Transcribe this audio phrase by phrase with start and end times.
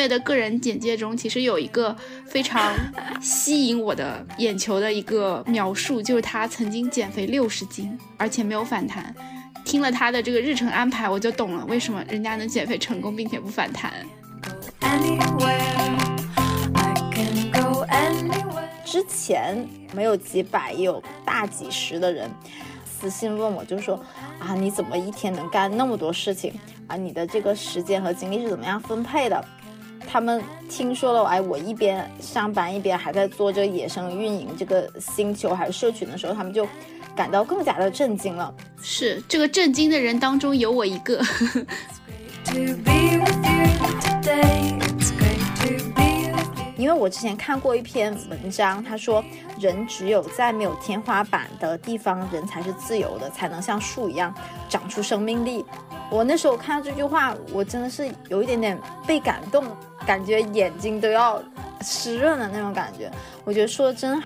[0.00, 1.94] 月的个人简介中，其实有一个
[2.26, 2.74] 非常
[3.20, 9.14] 吸引我的眼球的一个描述，就是他曾经减肥六十斤，而且没有反弹。
[9.64, 13.92] 听了他的这个日程安排，我就懂了为什么人家能减肥成功并且不反弹。
[18.84, 22.28] 之前没有几百，也有大几十的人
[22.84, 24.02] 私信问我，就说
[24.40, 26.52] 啊，你怎么一天能干那么多事情
[26.88, 26.96] 啊？
[26.96, 29.44] 你的这个时间和精力是怎么样分配的？
[30.06, 36.66] 他们听说了，哎，我一边上班一边还在做这个野生运营这个星球还是社群的时候，他们就
[37.14, 38.52] 感到更加的震惊了。
[38.82, 41.22] 是这个震惊的人当中有我一个。
[46.80, 49.22] 因为我之前看过一篇文章，他说
[49.58, 54.34] 人只有在没有天花板的地方，人才是自由的，才能像树一样
[54.66, 55.62] 长出生命力。
[56.10, 59.64] 我那时候看到这句话，我真的是有一点点被感动，
[60.06, 61.40] 感觉眼睛都要
[61.82, 63.10] 湿润的那种感觉。
[63.44, 64.22] 我觉得说的真。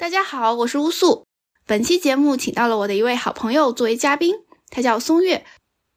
[0.00, 1.26] 大家好，我是乌素。
[1.66, 4.34] 本期节目请到了我的一位好朋友作为嘉宾，
[4.70, 5.44] 他叫松月。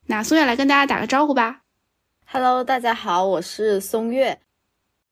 [0.07, 1.61] 那松月来跟大家打个招呼吧。
[2.25, 4.41] Hello，大家好，我是松月。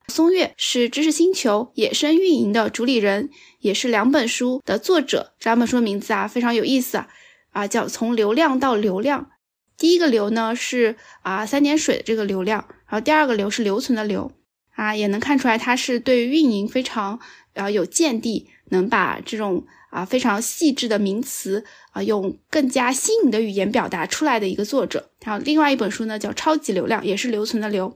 [0.09, 5.35] 松月是知识星球野生运营的主理人，也是两本书的作者。
[5.39, 7.07] 这两本书的名字啊非常有意思啊，
[7.51, 9.31] 啊叫从流量到流量。
[9.77, 14.33] 第一个流呢是啊三点水的这个流量，然后第二个流是留存的流
[14.75, 17.21] 啊，也能看出来他是对运营非常
[17.53, 18.49] 啊有见地。
[18.71, 25.09] 能把这种啊非常细致的名词啊用更加新颖的语言表达出来的一个作者。
[25.23, 27.93] 还有另外一本书呢，叫《超级流量》，也是留存的流。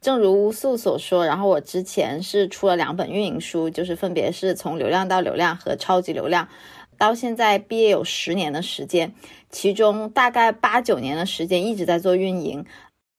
[0.00, 6.48] 正如乌素所说，然后我之前是出了两本运营书，就是分别是从流量到流量和超级流量。
[6.96, 9.14] 到现在毕业有十年的时间，
[9.50, 12.64] 其中大概八九年的时间一直在做运营。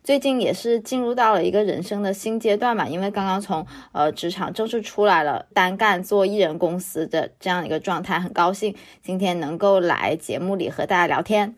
[0.04, 11.56] 最近也是进入到了一个人生的新阶段嘛，因为刚刚从呃职场正式出来了，单干做艺人公司的这样一个状态，很高兴今天能够来节目里和大家聊天。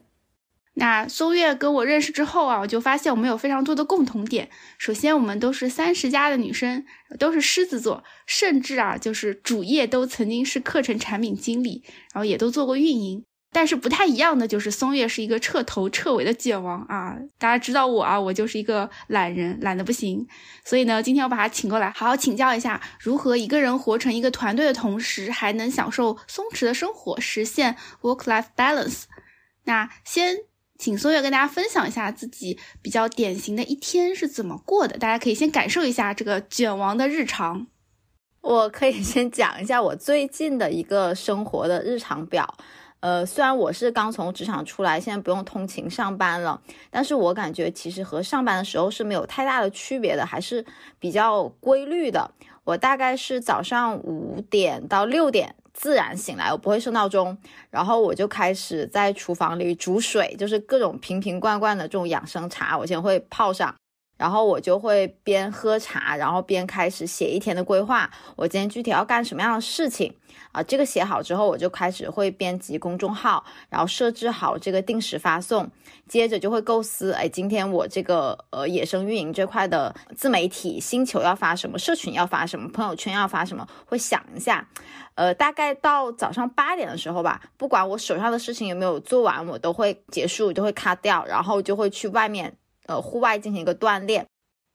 [0.75, 4.49] 那苏月跟我认识之后啊，我就发现我们有非常多的共同点。
[4.79, 6.83] 首先，我们都是三十加的女生，
[7.19, 13.23] 都是狮子座，甚至啊就是主业都曾经是课程产品经理，然后也都做过运营。
[13.53, 17.15] 但是不太一样的就是松月是一个彻头彻尾的卷王啊！
[17.37, 20.27] 大家知道我啊，我就是一个懒人，懒得不行。
[20.65, 29.03] 所以呢，今天我把他请过来，好好请教一下，如何一个人活成一个团队的同时，还能享受松弛的生活，实现 work-life balance。
[29.65, 30.37] 那先
[30.77, 37.67] 请松月跟大家分享一下自己比较典型的一天是怎么过的，大家可以先感受一下这个卷王的日常。
[38.41, 42.57] 我可以先讲一下我最近的一个生活的日常表。
[43.03, 50.65] 呃，虽然我是刚从职场出来，现在不用通勤上班了，但是我感觉其实和上班的时候是没有太大的区别的，还是
[50.99, 52.31] 比较规律的。
[52.63, 57.37] 我大概是早上五点到六点自然醒来，我不会设闹钟，
[57.69, 63.75] 然后我就开始在厨房里煮水，就是各种瓶瓶罐罐的这种养生茶，我先会泡上。
[64.23, 68.09] 然后我就会边喝茶，然后边开始写一天的规划。
[68.37, 70.13] 我今天具体要干什么样的事情
[70.53, 70.63] 啊？
[70.63, 75.69] 这个写好之后，我就开始会编辑公众号，然后设置好这个定时发送。
[76.07, 84.65] 接着就会构思，哎，今天我这个呃野生运营这块的自媒体星球要发什么，社群要发什么，朋友圈要发什么，会想一下。
[85.15, 92.55] 呃，大概到早上八点的时候吧，不管我手上的事情有没有做完，我都会结束，就会卡掉，然后就会去外面。
[92.87, 94.27] 呃，户外进行一个锻炼，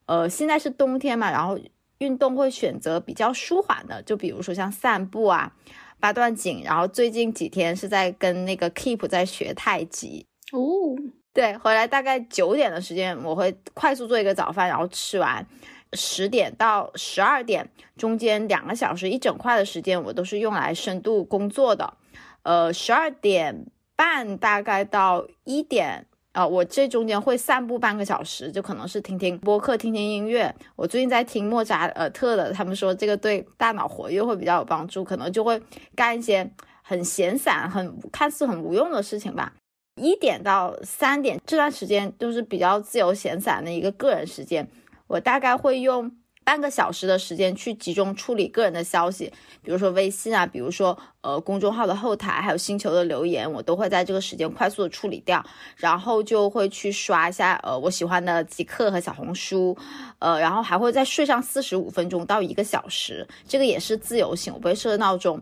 [0.06, 1.58] 呃，现在是冬天嘛，然后
[1.98, 5.52] 运动会选择比较舒缓的，就比如说像散步啊、
[6.00, 10.96] 八段锦，然后最近几天是在跟那个 Keep 在学太极哦。
[11.34, 15.46] 对，回来大概九点的时间，我会快速做一个早饭，然后吃完，
[15.92, 21.94] 十点到十二点中间两个小时一整块的时间，我都是用来深度工作的。
[22.42, 26.06] 呃，十二点半大概到一点。
[26.38, 30.54] 啊，我这中间会散步半个小时，就可能是听听播客、听听音乐。
[30.76, 35.60] 我最近在听莫扎尔特的，他们说这个对大脑活跃会比较有帮助，可能就会
[35.96, 36.48] 干一些
[36.80, 39.52] 很闲散、很看似很无用的事情吧。
[39.96, 44.64] 一点到三点这段时间就是比较自由闲散的一个个人时间，
[45.08, 46.08] 我大概会用
[46.48, 49.30] 半个小时的时间去集中处理个人的消息，
[49.62, 55.44] 比如说微信啊，比如说呃公众号的后台，还有星球的留言，我都会在这个时间快速的处理掉，
[55.76, 59.76] 然后就会去刷一下呃我喜欢的极客和小红书，
[60.20, 65.38] 呃，然后还会再睡上四十五分钟到一个小时，这个也是自由行，我不会设闹钟。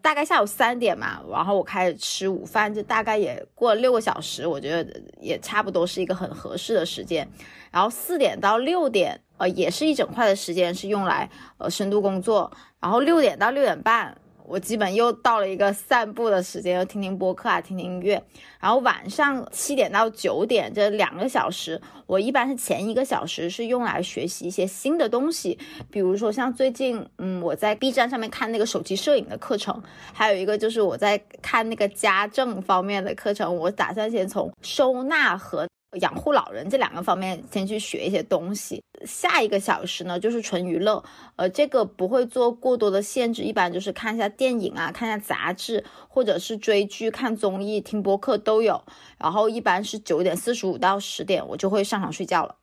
[0.00, 7.28] 大概下午三点嘛，然后我开始吃午饭，就大概也过了六个小时，我觉得也差不多是一个很合适的时间。
[7.72, 11.28] 然后四点到六点，呃，也是一整块的时间是用来
[11.58, 12.50] 呃深度工作。
[12.80, 14.16] 然后六点到六点半。
[14.48, 18.22] 我基本又到了一个散步的时间，又听听播客啊，听听音乐。
[18.60, 25.58] 然后晚上七点到九点这两个小时，我一般是前一个小时是用来学习一些新的东西，
[25.90, 29.82] 比如说像最近，嗯，我在 B 站上面看那个手机摄影的课程，
[30.12, 33.56] 还有一个就是我在看那个家政方面的课程。
[33.56, 35.66] 我打算先从收纳和。
[36.00, 38.82] 养护老人这两个方面，先去学一些东西。
[39.04, 41.02] 下一个小时呢，就是纯娱乐，
[41.36, 48.82] 呃，这个不会做过多的限制，一般就是看一下电影啊，看一下杂志，或者是追剧、看综艺、听播客都有。
[49.18, 52.56] 然后一般是九点四十五到十点，我就会上床睡觉了。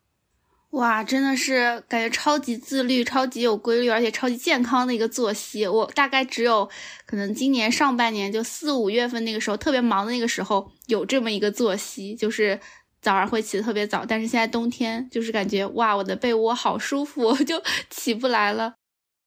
[0.70, 5.66] 哇，真的是感觉超级自律、超级有规律，而且超级健康的一个作息。
[5.66, 6.68] 我大概只有
[7.06, 12.60] 可能今年上半年就四五月份那个时候特别忙的那个时候有这么一个作息，就是。
[13.04, 18.72] 早上会起得特别早，但是现在冬天就是感觉哇，我的被窝好舒服，我就 起不来了。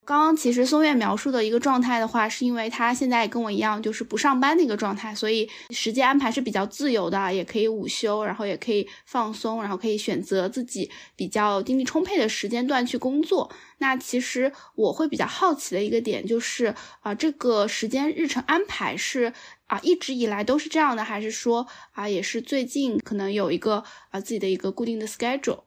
[0.04, 13.52] 刚刚其实松月描述的一个状态的话，是因为他现在跟我一样，就是不上班的一个状态，所以时间安排是比较自由的，也可以午休，然后也可以放松，然后可以选择自己比较精力充沛的时间段去工作。
[13.80, 19.34] 那其实我会比较好奇的一个点就是啊，这个时间日程安排是
[19.68, 25.62] 啊一直以来都是这样的，还是说啊也是最近可能有一个啊自己的一个固定的 schedule？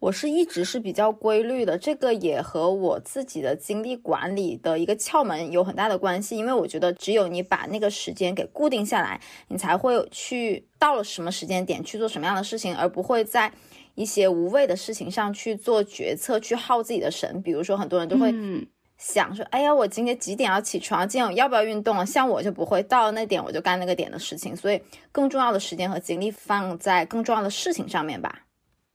[0.00, 6.36] 我是一直是比较规律的，这个也和我自己的精力管理的一个窍门有很大的关系。
[6.36, 9.18] 因为我觉得，只有你把那个时间给固定下来，
[9.48, 13.50] 你才会去到了什么时间点去做什么样的事情，而不会在
[13.94, 17.40] 一些无谓的事情上去做决策，去耗自己的神。
[17.40, 18.30] 比如说，很多人都会
[19.12, 21.06] 想说：“哎呀，我今天几点要起床？
[21.06, 24.80] 今天我要不要运动？”像我就不会到了那点我就干那个点的事情，所以
[25.12, 28.46] 更重要的时间和精力放在更重要的事情上面吧。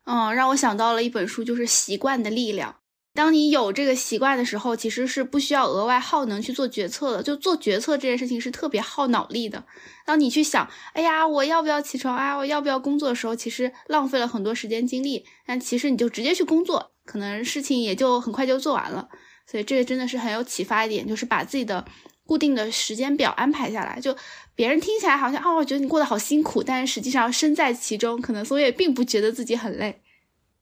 [0.05, 2.71] 嗯，让我想到了一本书，就是《习惯的力量》。
[3.13, 7.21] 当你有这个习惯的时候，其实是不需要额外耗能去做决策的。
[7.21, 9.63] 就做决策这件事情是特别耗脑力的。
[10.07, 12.17] 当你去想，哎呀，我要不要起床？
[12.17, 15.25] 哎，我要不要工作的时候，其实浪费了很多时间精力。
[15.45, 19.09] 但其实你就直接去工作，可能事情也就很快就做完了。
[19.49, 21.83] 所以这个真的是很有启发一点，就是把自己的
[22.25, 23.99] 固定的时间表安排下来。
[23.99, 24.15] 就
[24.53, 30.03] 别人听起来好像哦，我觉得你过得好辛苦，但是实际上身在其中，可能松月并不觉得自己很累。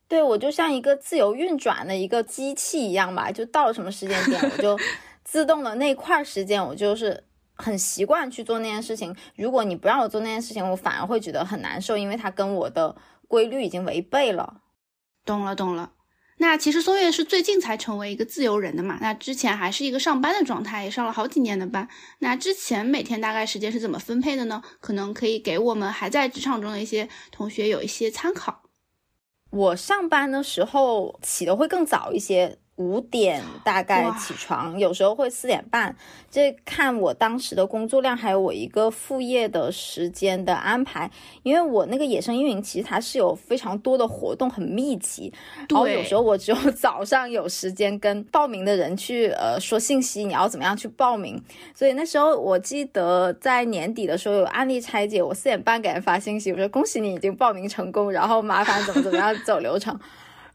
[0.07, 4.79] 对我就像一个自由运转的一个机器一样吧，就到了什么时间点，我就
[5.25, 7.25] 自动的那块时间，我就是
[7.55, 9.13] 很习惯去做那件事情。
[9.35, 12.95] 如果你不让我做那件事情，我反而会觉得很难受，因为它跟我的
[13.27, 14.61] 规律已经违背了。
[15.25, 15.91] 懂了，懂了。
[16.39, 18.97] 那其实松月是最近才成为一个自由人的嘛？
[19.01, 21.87] 那之前还是一个上班的状态，也上了好几年的班。
[22.19, 24.61] 那之前每天大概时间是怎么分配的呢？
[24.79, 28.63] 可能可以给我们还在职场中的一些同学有一些参考。
[29.49, 32.59] 我上班的时候起的会更早一些。
[32.77, 35.95] 五点大概起床，有时候会四点半，
[36.29, 41.09] 这看我当时的工作量，还有我一个副业的时间的安排。
[41.41, 45.33] 因为我那个野生运营其实它是有非常多的活动，很密集。
[45.69, 51.41] 然后有时候我只有 早上有时间跟报名的人去呃说信息，你要怎么样去报名。
[51.73, 59.99] 所以那时候我记得在年底的时候有案例拆解，我四点半给人发信息，我说恭喜你已经报名成功，然后麻烦怎么怎么样走流程。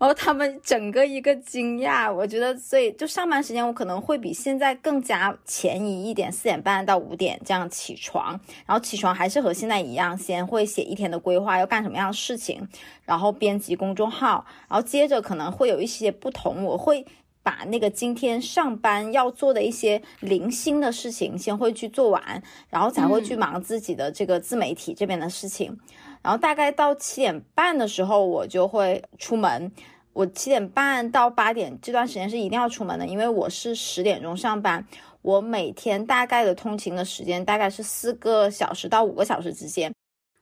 [0.02, 8.32] 然后他们整个一个惊讶，我觉得，所以就上班时间我可能会比现在更加前移一点，四点半到五点这样起床，
[8.66, 12.66] 然后起床还是和现在一样，先会写一天的规划，要干什么样的事情，
[13.04, 17.06] 然后编辑公众号，然后接着可能会有一些不同，我会
[17.44, 25.78] 把那个今天上班要做的一些零星的事情先会去做完，然后才会去忙自己的这个自媒体这边的事情，
[26.22, 29.72] 然后大概到七点半的时候，我就会出门。
[30.14, 34.86] 我七点半到八点这段时间是一定要出门的，因为我是十点钟上班。
[35.22, 39.90] 我每天大概的通勤的时间大概是四个小时到五个小时之间。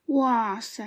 [0.07, 0.85] 哇塞，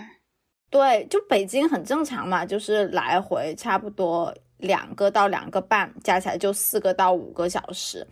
[0.70, 8.06] 对，就北京很正常嘛，就是来回差不多两个到两个半，加起来就四个到五个小时。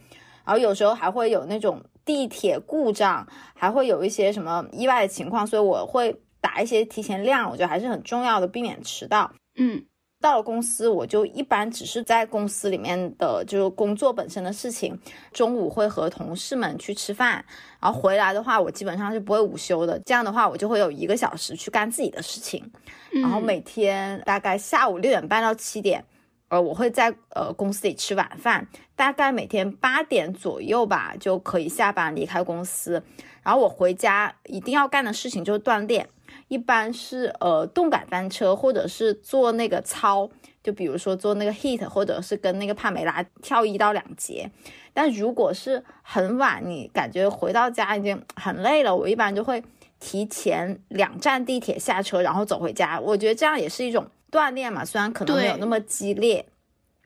[0.46, 9.31] 然后有时候还会有那种地铁故障，还会有一些什么意外的情况，所以我会打一些提前量，我觉得还是很重要的，避免迟到。
[9.55, 9.86] 嗯。
[10.19, 14.95] 到了公司，我就一般只是在公司里面的就是工作本身的事情。
[15.33, 17.43] 中午会和同事们去吃饭，
[17.79, 20.00] 然后回来的话，我基本上是不会午休的。
[20.05, 22.71] 这样的话，我就会有一个小时去干自己的事情。
[23.10, 26.05] 然后每天大概下午六点半到七点，
[26.50, 28.67] 呃，我会在呃公司里吃晚饭。
[28.95, 33.01] 大概每天八点左右吧，就可以下班离开公司。
[33.41, 36.07] 然后我回家一定要干的事情就是锻炼。
[36.48, 40.30] 一般是呃动感单车，或者是做那个操，
[40.64, 44.50] 就比如说做那个 heat，或者是跟那个帕梅拉跳一到两节。
[44.94, 49.64] 但如果是很晚，你感觉回到家已经很累了，我一般就会
[50.00, 53.00] 提前两站地铁下车，然后走回家。
[53.00, 56.46] 我觉得这样也是一种锻炼嘛，虽然可能没有那么激烈。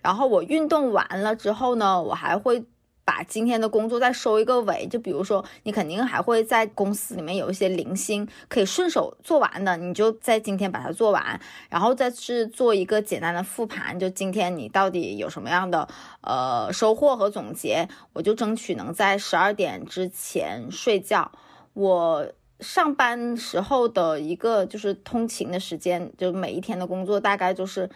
[0.02, 2.64] 然后我运动完了之后呢，我还会。
[3.06, 15.88] 把今天的工作再收一个尾，就比如说你肯定还会在公司里面有一些零星可以顺手做完的，你就在今天把它做完，然后再是做一个简单的复盘，就今天你到底有什么样的
[16.22, 21.32] 呃收获和总结，我就争取能在十二点之前睡觉。
[21.74, 22.28] 我
[22.60, 27.88] 上班时候的一个就是通勤的时间，就每一天的工作大概就是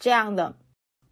[0.00, 0.52] 这样的。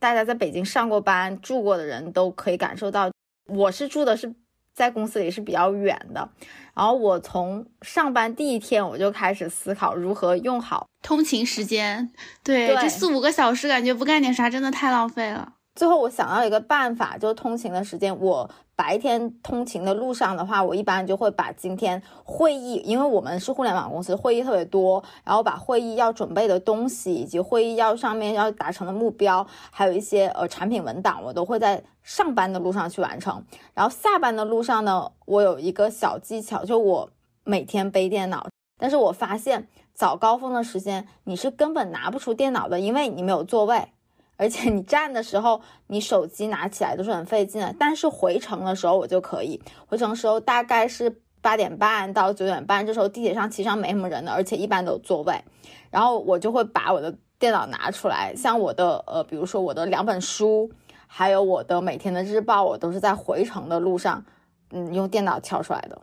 [0.00, 3.13] 大家在北京上过班住过的人都可以感受到。
[3.46, 4.34] 我是住的是
[4.72, 6.28] 在公司里是比较远的，
[6.74, 12.10] 然后我从上班第一天我就开始思考如何用好通勤时间。
[12.42, 15.53] 对，这四五个小时感觉不干点啥真的太浪费了。
[15.74, 18.50] 最后我想到一个办法，就是通勤的时间我。
[18.76, 33.44] 白天通勤的路上的话，我一般就会把今天会议，因为我们是互联网公司，会议特别多，然后把会议要准备的东西，以及会议要上面要达成的目标，还有一些呃产品文档，我都会在上班的路上去完成。
[33.74, 37.08] 然后下班的路上呢，我有一个小技巧，就我
[37.44, 38.48] 每天背电脑，
[38.80, 43.93] 但是我发现早高峰的时间你是根本拿不出电脑的，因为你没有座位。
[44.36, 47.74] 而且你站的时候，你手机拿起来都是很费劲的。
[47.78, 55.44] 但是回程的时候我就可以，回程时候大概是八点半到九点半，这时候地铁上其实上没什么人的，而且一般都有座位。
[55.90, 60.70] 然后我就会把我的电脑拿出来，像我的呃，比如说我的两本书，
[61.06, 64.24] 还有我的每天的日报，我都是在回程的路上，
[64.70, 66.00] 嗯，用电脑敲出来的。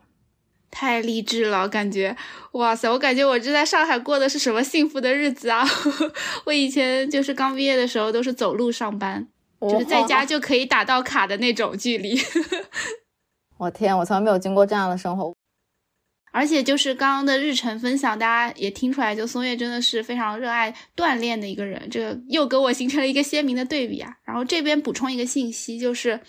[0.72, 2.16] 太励志了，感觉
[2.54, 2.90] 哇塞！
[2.90, 5.68] 我感觉我这在上海过的是什么幸福的日子啊！
[6.46, 9.28] 我以前就是刚毕业的时候都是走路上班，
[9.60, 12.18] 就是在家就可以打到卡的那种距离。
[13.60, 15.34] 我天，我从来没有经过这样的生活。
[16.32, 24.16] 而且就是刚刚的日程分享，大家也听出来，就松月真的是非常热爱锻炼的一个人，这个又跟我形成了一个鲜明的对比啊！
[24.24, 26.22] 然后这边补充一个信息，就是。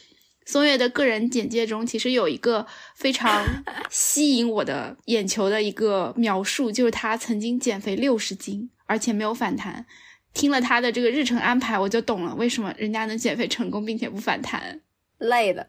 [0.44, 3.44] 松月的个人简介中，其实有一个非常
[3.90, 9.86] 吸引我的眼球的一个描述，就是他曾经减肥六十斤，而且没有反弹。
[10.34, 14.80] 听了他的这个日程安排，我就懂了为什么人家能减肥成功并且不反弹。
[15.18, 15.68] 累的，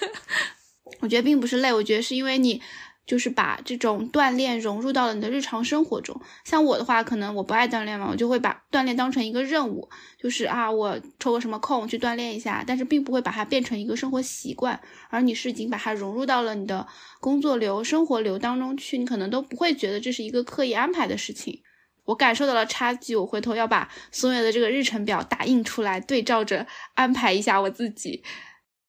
[1.00, 2.60] 我觉得并不是累，我觉得是因为你。
[3.06, 6.20] 就是把这种锻炼融入到了你的日常生活中。
[6.44, 14.80] 像我的话，可能我不爱锻炼嘛，我就会把锻炼当成一个任务，就是啊，我抽个什么空去锻炼一下，但是并不会把它变成一个生活习惯。
[15.08, 16.86] 而你是已经把它融入到了你的
[17.20, 21.62] 工作流、生活流当中去，你可能都不会觉得这是一个刻意安排的事情。
[22.06, 28.22] 我感受到了差距，我回头要把松月的这个日程表打印出来，对照着安排一下我自己。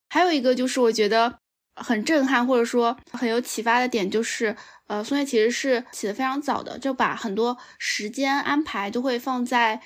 [0.10, 1.40] 还有一个就是，我觉得。
[1.78, 4.56] 很震撼，或者说很有启发的点就是，
[4.88, 9.82] 呃，松月其实是起得非常早的，就把很多时间安排都会放在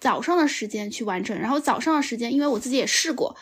[0.00, 1.38] 早上的时间去完成。
[1.38, 3.36] 然后早上的时间，因为我自己也试过，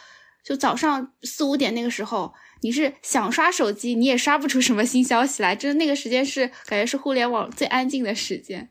[0.45, 8.71] 就早上四五点那个时候，你是想刷手机，你也刷不出什么新消息来，真的那个时间是感觉是互联网最安静的时间，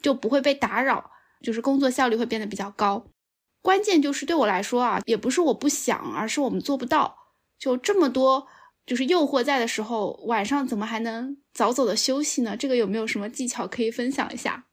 [0.00, 1.10] 就不会被打扰，
[1.42, 3.06] 就是工作效率会变得比较高。
[3.60, 7.21] 关键就是对我来说啊，也不是我不想，而是我们做不到。
[7.62, 8.48] 就这么多，
[8.84, 12.56] 就是诱惑在的时候，晚上怎么还能早早的休息呢？
[12.56, 14.64] 这个有没有什么技巧可以分享一下？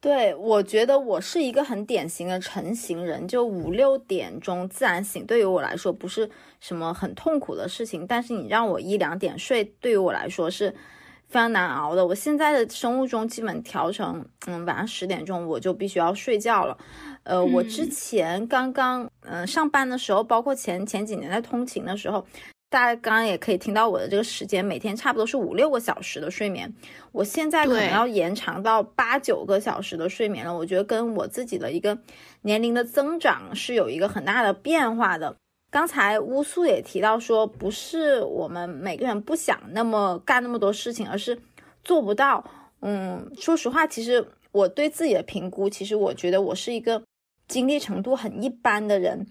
[0.00, 8.04] 对我觉得我是一个很典型的晨型人，就五六点钟自然醒，对于我来说不是什么很痛苦的事情。
[8.04, 10.72] 但是你让我一两点睡，对于我来说是
[11.28, 12.04] 非常难熬的。
[12.04, 16.76] 我现在的生物钟基本调成，嗯，晚上十点钟我就必须要睡觉了。
[17.22, 22.26] 呃，我之前刚刚嗯上班的时候，包括前前几年在通勤的时候，
[22.68, 26.72] 大家刚刚也可以听到我的这个时间，每天差不多是五六个小时的睡眠。
[27.12, 30.56] 我现在可能要延长到八九个小时的睡眠了。
[30.56, 31.98] 我觉得跟我自己的一个
[32.42, 35.36] 年龄的增长是有一个很大的变化的。
[35.70, 41.38] 刚才乌素也提到说，不是我们每个人不想那么干那么多事情，而是
[41.84, 42.44] 做不到。
[42.80, 47.02] 嗯，说实话，其实我对自己的评估，其实我觉得我是一个。
[47.50, 49.26] 精力程度很一般的人，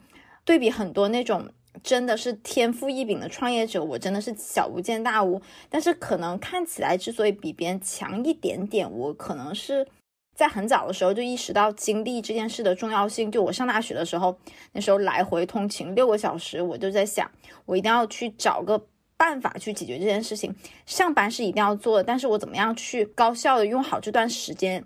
[0.45, 1.49] 对比很多那种
[1.81, 5.41] 真的是天赋异禀的创业者，我真的是小巫见大巫。
[5.69, 9.87] 但是可能看起来之所以比别人强一点点，我可能是。
[10.35, 13.29] 在很早的时候就意识到精力这件事的重要性。
[13.29, 14.33] 就我上大学的时候，
[14.71, 17.29] 那时候来回通勤六个小时，我就在想，
[17.65, 18.81] 我一定要去找个
[19.17, 20.55] 办法去解决这件事情。
[20.85, 24.81] 上班是一定要做的，但是我怎么样去高效的用好这段时间？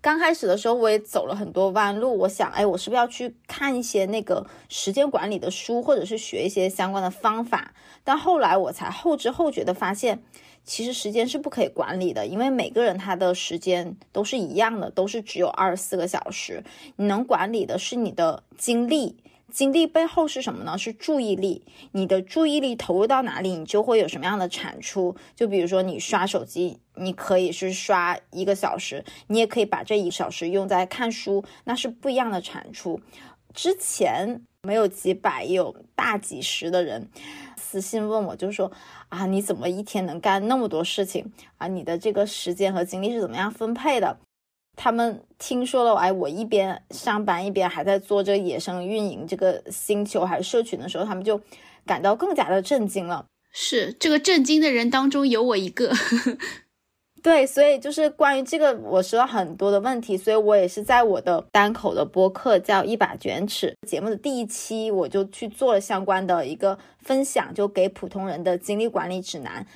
[0.00, 2.16] 刚开始的时候，我也走了很多弯路。
[2.18, 7.74] 我想，哎，我是不是要去看一些那个时间管理的书，或者是学一些相关的方法？
[8.04, 10.22] 但后来我才后知后觉的发现。
[10.64, 16.62] 其实时间是不可以管理的，因为每个人他的时间都是一样的，都是只有二十四个小时。
[16.96, 19.16] 你能管理的是你的精力，
[19.50, 20.76] 精力背后是什么呢？
[20.76, 21.64] 是注意力。
[21.92, 25.16] 你的注意力投入到哪里，你就会有什么样的产出。
[25.34, 33.00] 就比如说你刷手机，你可以是刷一个小时，你也可以把这一小时用在看书，那是不一样的产出。
[33.54, 37.08] 之前没有几百，也有大几十的人。
[37.56, 38.70] 私信问我，就说
[39.08, 41.66] 啊，你怎么一天能干那么多事情啊？
[41.66, 44.18] 你的这个时间和精力是怎么样分配的？
[44.76, 51.40] 他们听说了，哎，我一边上班一边还在做这个野生运营这个星球还是社群的时候，他们就
[51.84, 53.26] 感到更加的震惊了。
[53.50, 55.92] 是这个震惊的人当中有我一个。
[57.28, 69.66] 对，所以就是关于这个，我收到很多的问题，所以我也是在我的单口的播客叫一把卷尺节目的第一期，我就去做了相关的一个分享，就给普通人的精力管理指南。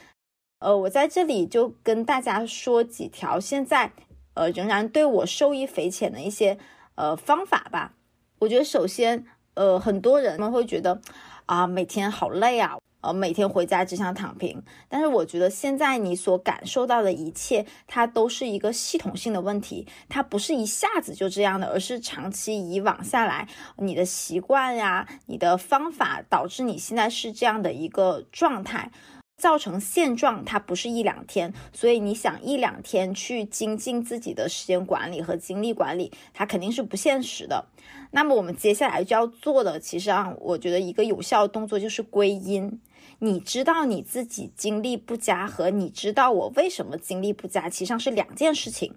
[0.61, 3.93] 呃，我在这里就跟大家说几条现在
[4.33, 6.57] 呃仍然对我受益匪浅的一些
[6.95, 7.93] 呃方法吧。
[8.39, 11.03] 我觉得首先，呃，很多人们会觉得
[11.45, 12.79] 啊，每天好累啊。
[13.03, 28.91] 呃，每天回家只想躺平，但是我觉得现在你所感受到的一切，它都是一个系统性的问题，它不是一下子就这样的，而是长期以往下来，你的习惯呀，你的方法导致你现在是这样的一个状态。
[29.35, 37.67] 造成现状，它不是一两天，所以你想一两天去精进自己的时间管理和精力管理，它肯定是不现实的。
[38.13, 42.81] 那么我们接下来就要做的，其实啊，我觉得一个有效的动作就是归因。
[43.25, 48.97] 你知道你自己精力不佳和你知道我为什么精力不佳，其实上是两件事情。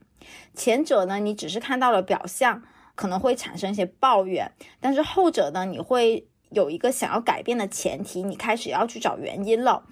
[0.56, 2.64] 前者呢，你只是看到了表象，
[2.96, 4.48] 可能会产生一些抱怨；
[4.80, 9.84] 但是后者呢，你会有一个想要改变的前提，你开始要去找原因了。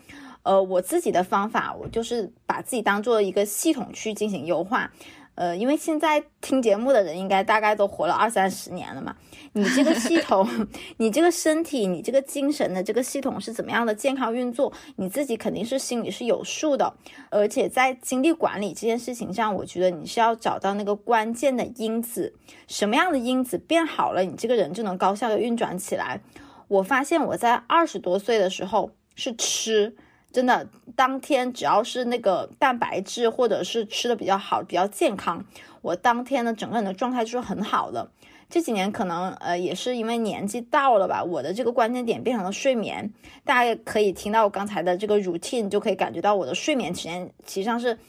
[0.41, 4.91] 呃，我自己的方法，我就是把自己当做一个系统去进行优化。
[5.35, 9.15] 呃，因为现在听节目的人应该大概都活了二三十年了嘛，
[9.53, 10.47] 你这个系统，
[10.97, 16.93] 你这个身体，你这个精神的这个系统是怎么样的健康运作，你自己肯定是心里是有数的。
[17.31, 22.35] 而且在精力管理这件事情上，我觉得你是要找到那个关键的因子，
[22.67, 26.21] 什么样的因子变好了，你这个人就能高效的运转起来。
[26.67, 29.95] 我发现我在二十多岁的时候是吃。
[30.33, 35.45] 真的，当天只要是那个蛋白质，或者是吃的比较好、比较健康，
[35.83, 38.09] 我当天的整个人的状态就是很好的。
[38.49, 43.13] 这几年可能呃也是因为年纪到了吧，我的这个关键点变成了睡眠。
[43.43, 47.99] 大家可以听到我刚才的这个 routine，就可以感觉到我的睡眠时间实际上是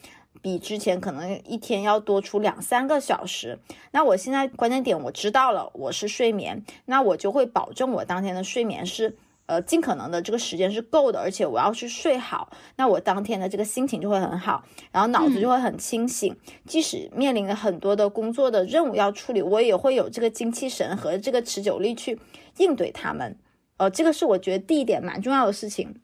[0.40, 3.58] 比之前可能一天要多出两三个小时。
[3.90, 9.18] 那我现在关键点我知道了，我是睡眠，那我就会保证我当天的睡眠是。
[9.46, 16.34] 呃，尽可能的这个时间是够的，而且我要去睡好，那我当天的这个心情就会很好，然后脑子就会很清醒。
[16.66, 22.18] 即使面临了很多的工作的任务要处理，我也会有这个精气神和这个持久力去
[22.56, 23.38] 应对他们。
[23.76, 25.94] 呃，这个是我觉得第一点蛮重要的事情，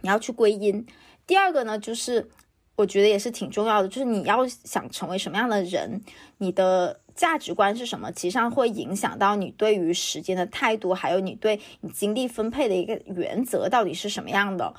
[0.00, 0.86] 你要去归因。
[1.26, 2.30] 第二个呢，就是
[2.76, 6.00] 我觉得也是挺重要的，就是你要想成为什么样的人，
[6.38, 7.00] 你的。
[7.16, 8.12] 价值观是什么？
[8.12, 14.74] 其实上会影响到你对于时间的态度，还有你对你精力分配的一个原则到底是什么样的。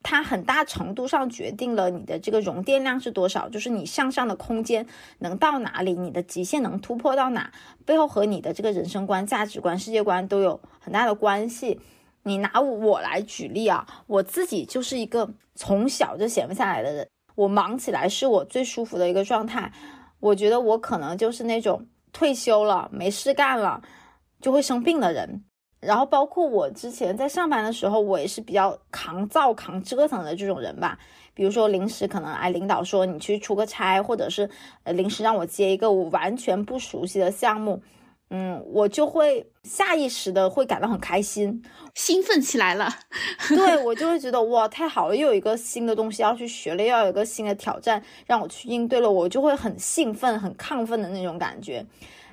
[0.00, 4.86] 它很大程度上决定了你的这个容电量是多少，就是你向上的空间
[5.18, 7.50] 能到哪里，你的极限能突破到哪，
[7.84, 11.80] 背后和你的这个人生观、价值观、世界观都有很大的关系。
[12.22, 19.72] 你拿我来举例啊，我自己就是一个从小就闲不下来的人，我忙起来是我最舒服的一个状态。
[20.20, 23.82] 我觉得我可能就是那种退休了没事干了
[24.40, 25.44] 就会生病的人，
[25.80, 30.98] 然后包括我之前在上班的时候，我也是比较扛造、扛折腾的这种人吧。
[31.32, 34.50] 比如说临时可能哎，领导说你去出个差，或者是
[34.82, 37.82] 呃临时让我接一个我完全不熟悉的项目。
[38.32, 41.62] 嗯，我就会下意识的会感到很开心，
[41.94, 42.88] 兴奋起来了。
[43.48, 51.84] 对 我就会觉得哇，太好了，又有一个新的东西要去学了，又有一个新的挑战让我去应对了，我就会很兴奋、很亢奋的那种感觉。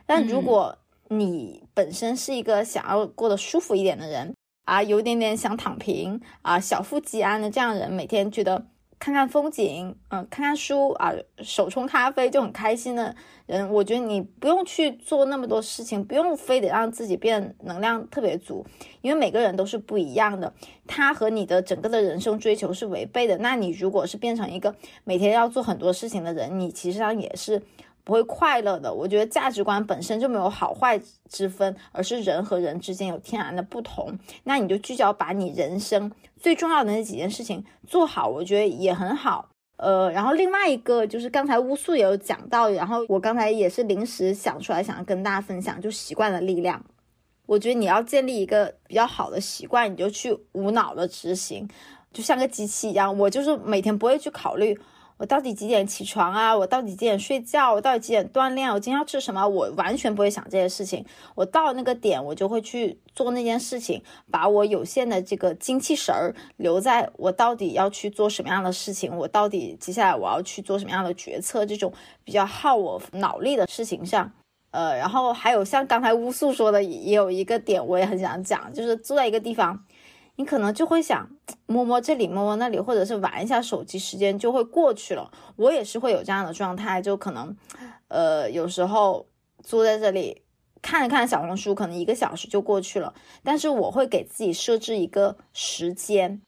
[0.05, 8.67] 但如果你本身是一个想要过得舒服一点的人啊，有点点想躺平啊，小富即安的这样人，每天觉得。
[8.99, 18.65] 看看风景，嗯，看看书啊，手冲咖啡就很开心的人，我觉得你不用去做那么多事情，不用非得让自己变能量特别足，
[19.01, 20.51] 因为每个人都是不一样的，
[20.87, 23.37] 他和你的整个的人生追求是违背的。
[23.37, 27.61] 那你如果是变成一个每天要做很多事情的人，你其实上也是。
[28.03, 28.93] 不会快乐的。
[28.93, 34.17] 我觉得价值观本身就没有好坏之分，而是人和人之间有天然的不同。
[34.45, 39.49] 那你就聚焦把你人生最重要的那几件事情做好，我觉得也很好。
[39.77, 46.83] 呃，然后另外一个就是刚才乌素也有讲到，然后我刚才也是临时想出来，想要跟大家分享，就习惯的力量。
[47.45, 51.67] 我觉得你要建立一个比较好的习惯，你就去无脑的执行，
[52.11, 53.15] 就像个机器一样。
[53.17, 54.77] 我就是每天不会去考虑。
[55.17, 56.55] 我到底几点起床啊？
[56.55, 57.73] 我到底几点睡觉？
[57.73, 58.71] 我到底几点锻炼？
[58.71, 59.47] 我今天要吃什么？
[59.47, 61.03] 我完全不会想这些事情。
[61.33, 71.91] 我到那个点，我就会去做那件事情，把我有限的这个精气神儿留在我到底要去做什么样的事情，我到底接下来我要去做什么样的决策，这种
[72.23, 74.31] 比较耗我脑力的事情上。
[74.69, 79.83] 呃，然后还有像刚才乌素说的，也有一个点我也很想讲，就是坐在一个地方。
[80.37, 81.29] 你可能就会想
[81.65, 85.31] 摸摸这里摸摸那里，或者是玩一下手机，时间就会过去了。
[85.55, 87.57] 我也是会有这样的状态，就可能，
[88.07, 89.27] 呃，有时候
[89.63, 90.43] 坐在这里
[90.81, 93.13] 看一看小红书，可能一个小时就过去了。
[93.43, 96.41] 但是我会给自己设置一个时间，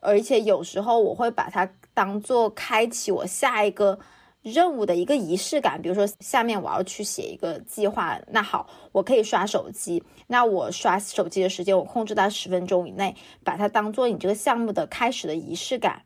[0.00, 3.98] 而且有时候我会把它当做开启我下一个。
[4.42, 16.02] 任务的一个仪式感，比如说下面我要去写一个计划，那好，我可以刷手机，那我刷手机的时间我控制在十分钟以内，把它当做你这个项目的开始的仪式感。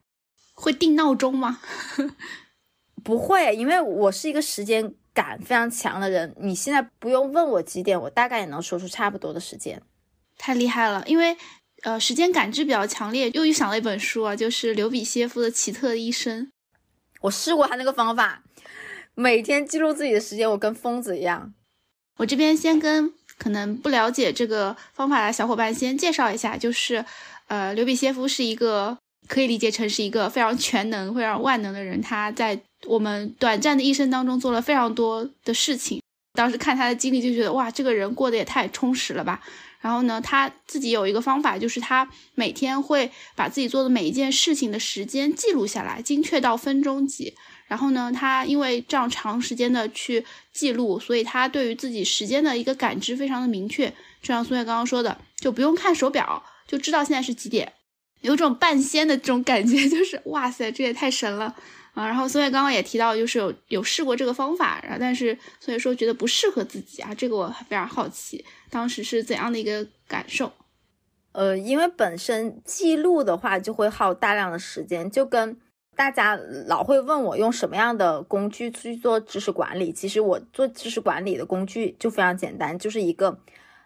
[0.55, 1.61] 会定闹钟吗？
[3.05, 6.35] 不会，因为我是一个时间感非常强的人。
[6.41, 9.83] 你现在不用问我几点，我大概也能说出差不多的时间。
[10.39, 11.37] 太厉害了，因为
[11.83, 16.47] 呃时间感知比较强烈，又又想了一本书啊，就是刘比歇夫的《奇特的一生》。
[17.27, 18.43] 我试过他那个方法，
[19.15, 21.53] 每天记录自己的时间，我跟疯子一样。
[22.19, 27.05] 我这边先跟可能不了解这个方法的小伙伴先介绍一下，就是，
[27.49, 32.01] 呃，刘比歇夫是一个可以理解成是一个非常全能、非常万能的人。
[32.01, 36.01] 他在我们短暂的一生当中做了非常多的事情。
[36.35, 39.41] 当时看他的经历就觉得，哇，这个人过得也太充实了吧。
[39.87, 47.33] 然后呢，他自己有一个方法，就是他每天会把自己做的每一件事情的时间记录下来，精确到分钟级。
[47.69, 53.89] 然后呢，他因为这样长时间的去记录，所以他对于自己时间的一个感知非常的明确。
[54.21, 57.73] 就像苏月刚刚说的，就不用看手表就知道现在是几点，
[58.23, 61.55] 有种半仙的这种感觉， 就是哇塞，这也太神了
[61.95, 62.05] 啊！
[62.05, 68.45] 然后苏月刚刚也提到，就是有有试过这个方法，然后但是所以说觉得不适合自己啊，这个我非常好奇。
[68.77, 70.53] 当时是怎样的一个感受？
[71.33, 75.59] 呃，因为本身记录的话就会耗大量的时间，就跟
[75.95, 76.37] 大家
[76.67, 79.91] 老会问我用什么样的工具去做知识管理。
[79.95, 83.41] 其实我做知识管理的工具就非常简单，就是一个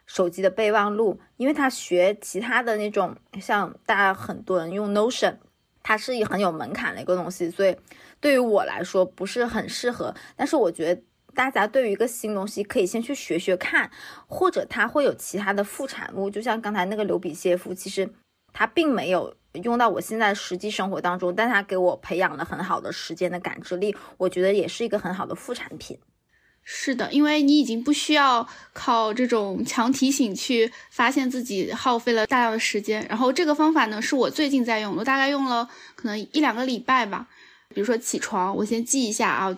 [0.06, 1.20] 手机的备忘录。
[1.36, 5.36] 因为他学其他的那种，像大家很多人用 Notion，
[5.84, 7.76] 它是很有门槛的一个东西，所以
[8.18, 10.12] 对于我来说不是很适合。
[10.34, 11.00] 但是我觉得。
[11.34, 13.90] 大家对于一个新东西，可以先去学学看，
[14.26, 16.30] 或者它会有其他的副产物。
[16.30, 18.08] 就像刚才那个刘比歇夫，其实
[18.52, 25.98] 他并没有用到我现在实际生活当中，但他给我培养了很好的时间的感知力，我觉得也是一个很好的副产品。
[26.62, 33.04] 是的，因为你已经不需要靠这种强提醒去发现自己耗费了大量的时间。
[33.08, 37.28] 然后这个方法呢，是我最近在用，我大概用了可能一两个礼拜吧。
[37.74, 39.56] 比如说起床，我先记一下啊。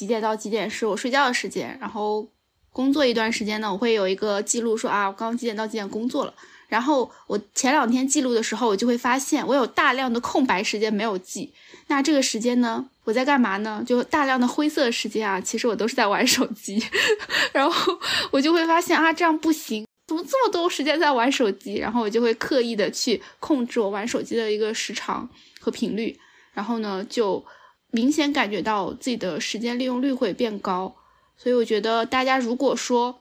[0.00, 2.26] 几点到几点是我睡觉的时间，然后
[2.72, 6.32] 工作一段时间呢，我会有一个记录，说啊，我刚几点到几点工作了。
[6.68, 11.52] 然后我前两天记录的时候，我就会发现我有大量的空白时间没有记。
[11.88, 13.84] 那这个时间呢，我在干嘛呢？
[13.86, 16.82] 就大量的灰色时间啊，其实我都是在玩手机。
[17.52, 17.98] 然后
[18.30, 21.74] 我就会发现啊，这样不行，怎么这么多时间在玩手机？
[21.74, 25.28] 然后我就会刻意的去控制我玩手机的一个时长
[25.60, 26.18] 和频率。
[26.54, 27.44] 然后呢，就。
[27.90, 30.94] 明显感觉到自己的时间利用率会变高，
[31.36, 33.20] 所以我觉得大家如果说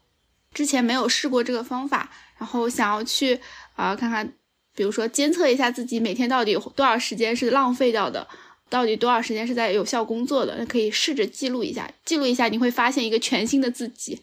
[0.54, 3.40] 之前没有试过这个方法，然后想要去
[3.76, 4.34] 啊看看，
[4.76, 8.28] 比如说监测一下自己每天到底多少时间是浪费掉的，
[8.70, 14.22] 到底多少时间是在有效工作的，那可以试着记录一下，记录一下你会发现一个全新的自己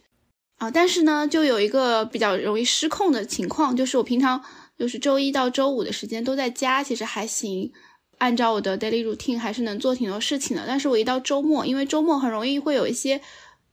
[0.59, 0.71] 啊。
[0.71, 4.43] 但是呢，就有一个比较容易失控的情况，就是我平常
[4.79, 7.73] 就是周一到周五的时间都在家，其实还行。
[8.19, 13.21] 按照我的 daily routine 还是能做挺多事情的，但是我一到周末，因为周末很容易会有一些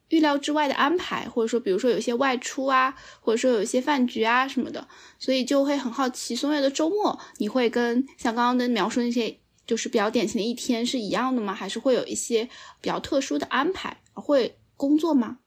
[0.09, 11.53] 预料之外的安排，或者说比如说有些外出啊，或者说有一些饭局啊什么的，所以就会很好奇，松月的周末你会跟像刚刚的描述那些就是比较典型的一天是一样的吗？
[11.53, 12.43] 还是会有一些
[12.81, 13.97] 比较特殊的安排？
[14.13, 15.37] 会工作吗？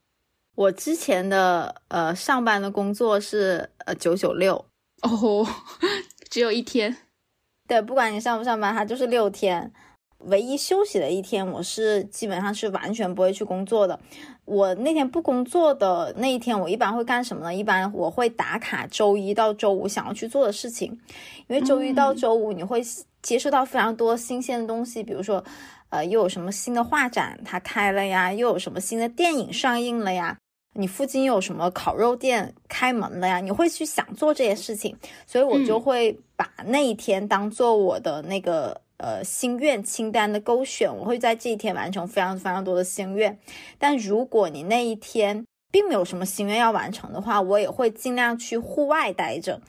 [0.54, 4.64] 我之前的呃上班的工作是呃九九六
[5.02, 5.46] 哦，
[6.30, 6.96] 只有一天。
[7.66, 9.72] 对，不管你上不上班，它就是六天。
[10.20, 14.00] 唯一休息的一天，我是基本上是完全不会去工作的。
[14.46, 17.54] 我那天不工作的那一天，我一般会干什么呢？
[17.54, 20.98] 一般我会打卡周一到周五想要去做的事情，
[21.48, 22.82] 因为周一到周五你会
[23.20, 25.44] 接触到非常多新鲜的东西，比如说，
[25.90, 30.38] 呃，又有什么新的画展它开了呀，又有什么新的电影上映了呀，
[30.76, 38.80] 你附近有什么烤肉店开门了呀，你会去想做这些事情，所以我就会把那一天当做我的那个。
[38.98, 43.38] 呃，心愿清单的勾选，我会在这一天完成非常非常多的心愿。
[43.78, 49.60] 但如果你那一天并没有什么心愿要完成的话，我也会尽量去户外待着。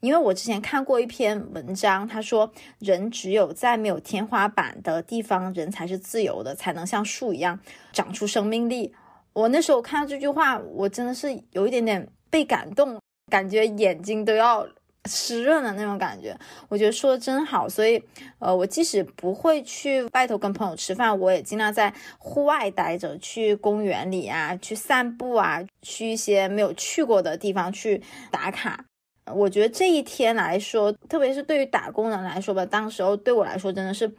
[0.00, 7.60] 因为我之前看过一篇文章，他说人只有在没有天花板的地方，人才是自由的，才能像树一样
[7.92, 8.94] 长出生命力。
[9.32, 14.66] 我那时候看到这句话，我真的是有一点点被感动，感觉眼睛都要。
[15.08, 16.38] 湿润的那种感觉，
[16.68, 17.66] 我觉得说的真好。
[17.66, 18.04] 所以，
[18.38, 28.84] 呃，我即使不会去外头跟朋友吃饭，我也尽量在户外待着，去公园里啊，去散步啊，去一些没有去过的地方去打卡。
[29.32, 34.12] 我觉得这一天来说，特别是对于打工人来说吧，当时候对我来说真的是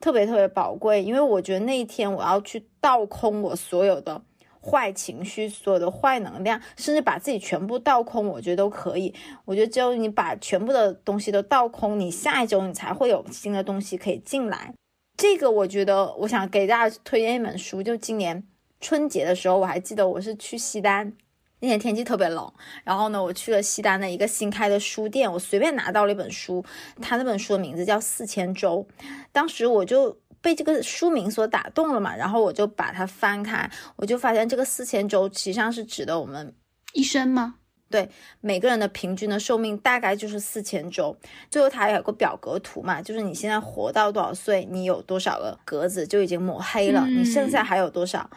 [0.00, 4.22] 特别特别宝贵，因为我觉得那一天我要去倒空我所有的。
[4.64, 9.12] 坏情绪，所有的坏能量，甚至把自己全部倒空，我觉得都可以。
[9.44, 14.72] 我觉得只有你把全部的东西都倒空，你下一周你才会有新的东西可以进来。
[15.16, 17.82] 这个我觉得，我想给大家推荐一本书。
[17.82, 18.44] 就今年
[18.80, 21.12] 春节的时候，我还记得我是去西单，
[21.58, 22.52] 那天天气特别冷，
[22.84, 26.64] 然后呢，我去了西单的一个新开的书店，我随便拿到了一本书，
[27.00, 28.86] 他那本书的名字叫《四千周》，
[29.32, 30.16] 当时我就。
[30.42, 36.54] 被这个书名所打动了嘛，然后我就把它翻开，我就发现这个四千周实际上是指的我们
[36.92, 37.54] 一生吗？
[37.88, 41.14] 对，每个人的平均的寿命大概就是四千周。
[41.50, 48.28] 最后它有个表格图嘛，就是你现在活到多少岁，你有多少个格子就已经抹黑了，你剩下还有多少？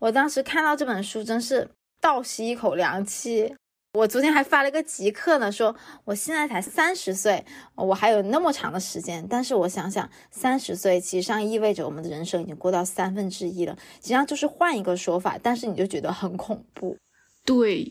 [0.00, 3.54] 我当时看到这本书，真是倒吸一口凉气。
[3.94, 7.44] 我昨天还发了个极客呢，说我现在才三十岁，
[7.76, 9.24] 我还有那么长的时间。
[9.30, 16.98] 但是我想想，三十岁其实上意味着我们的人生已经过到三分之一了，实际上就是换一个说法，但是你就觉得很恐怖。
[17.44, 17.86] 对。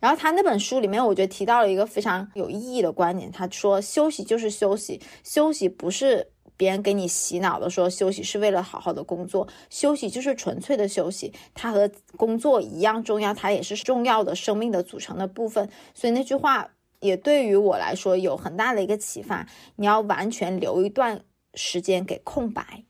[0.00, 6.28] 然后他那本书里面，我觉得提到了一个非常有意义的观点，他说休息就是休息，休息不是。
[6.56, 15.68] 别人给你洗脑的说休息是为了好好的工作，休息就是纯粹的休息，它和工作一样重要，它也是重要的生命的组成的部分。
[15.94, 21.22] 所以那句话也对于我来说有很大的一个启发，你要完全留一段
[21.54, 22.84] 时间给空白。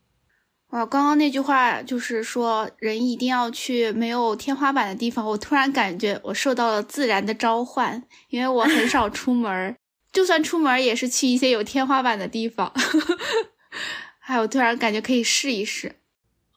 [0.71, 9.77] 哇，刚刚那句话就是说人一定要去没有天花板的地方，我突然感觉我受到了自然的召唤，因为我很少出门。
[10.11, 12.73] 就算出门也是去一些有天花板的地方，
[14.19, 15.95] 还有突然感觉可以试一试。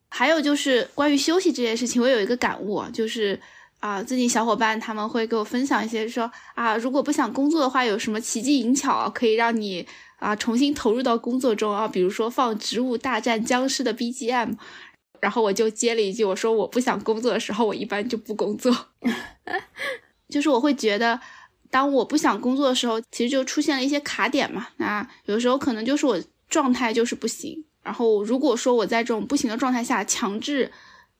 [0.09, 3.39] 还有就是关于休息这件事情，我有一个感悟，就是
[3.79, 9.85] 啊，最近小伙伴他们会给我分享一些说啊，如果不想工作的话，有什么奇技淫巧可以让你
[10.19, 11.87] 啊重新投入到工作中啊？
[11.87, 14.55] 比如说放《植物大战僵尸》的 BGM，
[15.19, 18.73] 然后我就接了一句，我说我不想工作的时候，我一般就不工作，
[20.29, 21.19] 就是我会觉得。
[21.71, 24.67] 当我不想工作的时候，其实就出现了一些卡点嘛。
[24.77, 26.17] 那有时候可能就是我
[26.49, 27.65] 状态就是不行。
[27.83, 30.71] 然后如果说我在这种不行的状态下强制。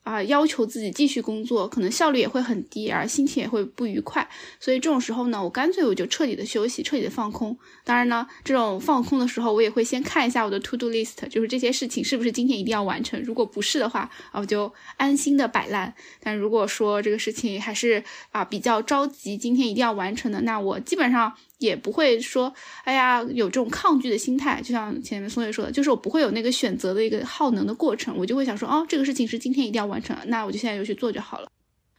[0.06, 4.30] 啊，要求自己继续工作，可能效率也会很低，而心情也会不愉快。
[4.60, 7.58] 所以这种时候呢，我干脆我就彻底的休息，彻底的放空。
[7.84, 13.20] 当然呢，这种放空的时候，我也会先看一下我的 to do list，就是这些事情是不是今天一定要完成。
[13.24, 15.92] 如果不是的话，啊，我就安心的摆烂。
[16.22, 21.34] 但如果说这个事情还是啊比较着急，今天一定要完成的，那我基本上。
[21.58, 24.62] 也不会说，哎呀，有这种抗拒的心态。
[24.62, 31.50] 就像前面松月说的，就是我不会有那个选择的一个耗能的过程，我就会想说，哦，这个事情是今天一定要完成，那我就现在就去做就好了。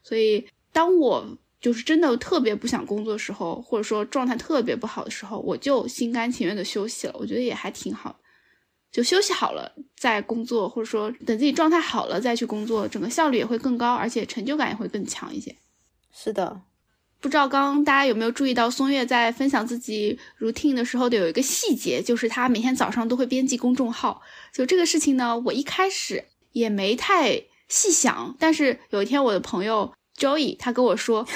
[0.02, 1.26] 所以，当我
[1.60, 7.14] 就是真的特别不想工作的时候，或者说状态特别不好的时候，我就心甘情愿的休息了。
[7.18, 8.14] 我觉得也还挺好，
[8.92, 15.56] 就休息好了再工作，或者说等自己状态好了再去工作，整个效率也会更高，而且成就感也会更强一些。
[16.12, 16.60] 是的。
[17.26, 24.22] 不知道刚刚大家有没有注意到，松月在分享自己 routine 的时候的有一个细节，就是他每天早上都会编辑公众号。
[24.52, 28.36] 就这个事情呢，我一开始也没太细想。
[28.38, 31.26] 但是有一天，我的朋友 Joey 他跟我说，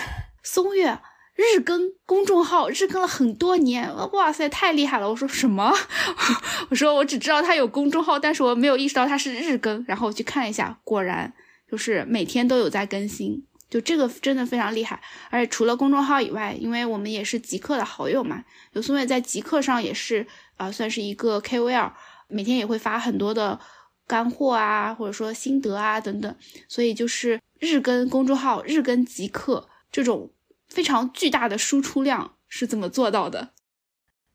[0.44, 1.00] 松月
[1.34, 5.10] 日更公众号日更了很多年，哇塞，太厉害了！
[5.10, 5.74] 我说什么？
[6.70, 9.84] 我说我只知道他有公众号，但是我没有意识到他是日更。
[9.88, 11.32] 然后我去看一下，果然
[11.68, 13.42] 就是每天都有在更新。
[13.70, 21.92] 就这个真的非常厉害，而且除了公众号以外，因为我们也是极客的好友嘛，有松月在极客上也是啊，算是一个 KOL，
[22.26, 23.60] 每天也会发很多的
[24.08, 26.36] 干货啊，或者说心得啊等等，
[26.68, 30.30] 所以就是日更公众号、日更极客这种
[30.68, 33.50] 非常巨大的输出量是怎么做到的？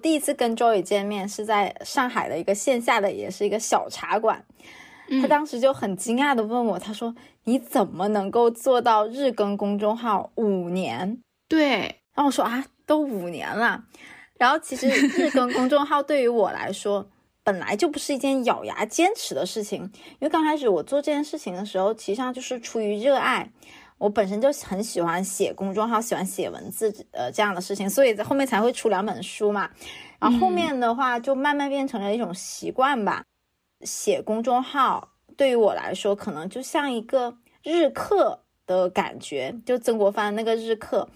[0.01, 4.45] 第一次跟 Joy 见面是在上海的一个线下的，也是一个小茶馆。
[5.21, 13.85] 他当时就很惊讶的问我，他说：“你怎么能够做到日更公众号五年？”对，然后我说：“啊，都五年了。”
[14.37, 17.09] 然后其实 日更公众号对于我来说，
[17.43, 23.49] 本来就不是一件咬牙坚持的事情，因为刚开始我做这件事情的时候，其实上就是出于热爱，
[23.97, 29.69] 我本身就很喜欢写公众号，喜欢写文字，呃，这样的事情，所以在后面才会出两本书嘛。
[30.19, 33.23] 然后后面的话就慢慢变成了一种习惯吧。
[33.81, 41.07] 写公众号对于我来说，可能就像一个日课的感觉，就曾国藩那个日课。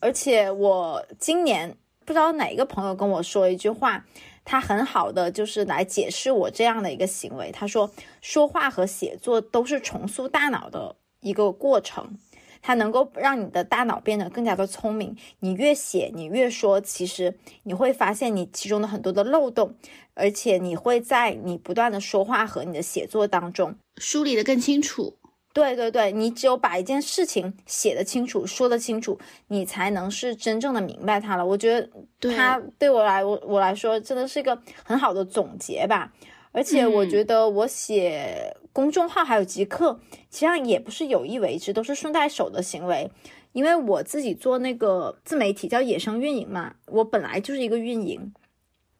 [0.00, 4.04] 而且我今年不知道哪一个朋友跟我说一句话，
[4.44, 7.50] 他很好的就是来解释我这样的一个行为。
[7.50, 7.90] 他说，
[8.20, 12.18] 说话和写作都是重塑大脑的一个过程。
[12.62, 15.16] 它能够让你的大脑变得更加的聪明。
[15.40, 19.74] 你越写，你越说，其实你会发现你其中的很多的漏洞，
[20.14, 25.14] 而且你会在你不断的说话和你的写作当中梳理的更清楚。
[25.52, 31.46] 对对对，你只有把一件事情写得清楚、说得清楚，你才能是真正的明白它了。
[31.46, 31.88] 我觉得
[32.36, 36.12] 它对我来我我来说真的是一个很好的总结吧。
[36.56, 43.10] 而且我觉得我写公众号还有极客，其实上也不是有意为之，都是顺带手的行为。
[43.52, 48.32] 因为我自己做那个自媒体叫野生运营嘛，我本来就是一个运营，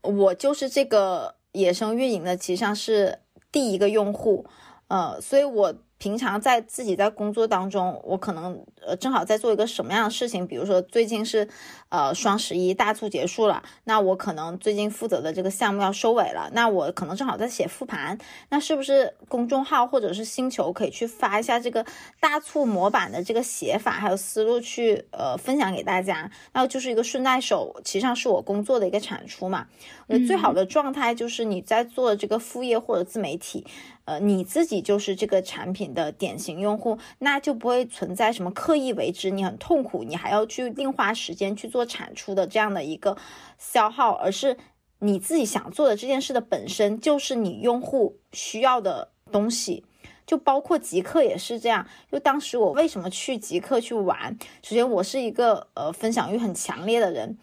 [0.03, 4.45] 我就是这个野生运营的，其实上是第一个用户，
[4.89, 5.75] 呃，所以我。
[5.99, 10.47] 平常在自己在工作当中，我可能呃正好在做一个什么样的事情？
[10.47, 11.49] 比如说最近是
[11.89, 18.19] 呃双十一大促结束了，那我可能最近负责的这个项目要收尾了，那我可能正好在写复盘，
[18.51, 21.85] 那是不是公众号或者是星球可以去发一下这个
[22.21, 26.31] 大促模板的这个写法还有思路去呃分享给大家？
[26.53, 29.67] 那就是一个顺带手，其实际上是我工作的一个产出嘛。
[30.09, 33.67] 我最好的状态就是你在做这个副业或者自媒体。
[34.07, 43.17] 呃，你自己就是这个产品的典型用户，那就不会存在什么刻意为之，你很痛苦，你还要去另花时间去做产出的这样的一个
[43.59, 44.57] 消耗，而是
[45.01, 49.85] 你自己想做的这件事的本身就是你用户需要的东西，
[50.25, 51.87] 就包括极客也是这样。
[52.11, 57.37] 就当时我为什么去极客去玩，首先我是一个呃分享欲很强烈的人。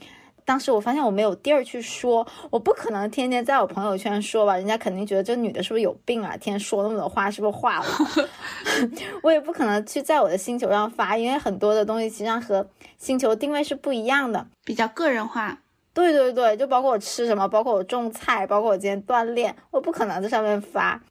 [0.45, 6.31] 当时我发现我没有地儿去说，我不可能天天在我朋友圈说吧，人家肯定觉得这女的是不是有病啊？
[6.37, 7.85] 天天说那么多话，是不是话了？
[9.23, 15.59] 我也不可能去在我的星球上发，因为很多的东西实际上和星球定位是不一样的，比较个人化。
[15.93, 21.01] 对对对，就包括我吃什么，包括我种菜，包括我今天锻炼，我不可能在上面发。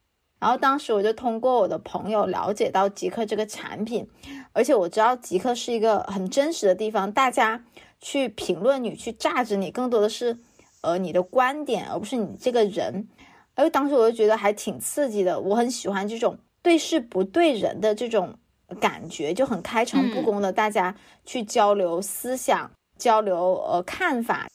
[0.40, 4.08] 然后当时我就通过我的朋友了解到极客这个产品，
[4.52, 7.62] 而且我知道极客是一个很真实的地方，大家。
[8.02, 10.36] 去评论你，去榨汁你，更多的是，
[10.82, 13.08] 呃，你的观点，而不是你这个人。
[13.54, 18.34] 哎当时我就觉得还挺刺激的，我很喜欢这种对事不对人的这种
[18.80, 24.48] 感觉，就很开诚布公的，大家去交流思想，交流呃看法，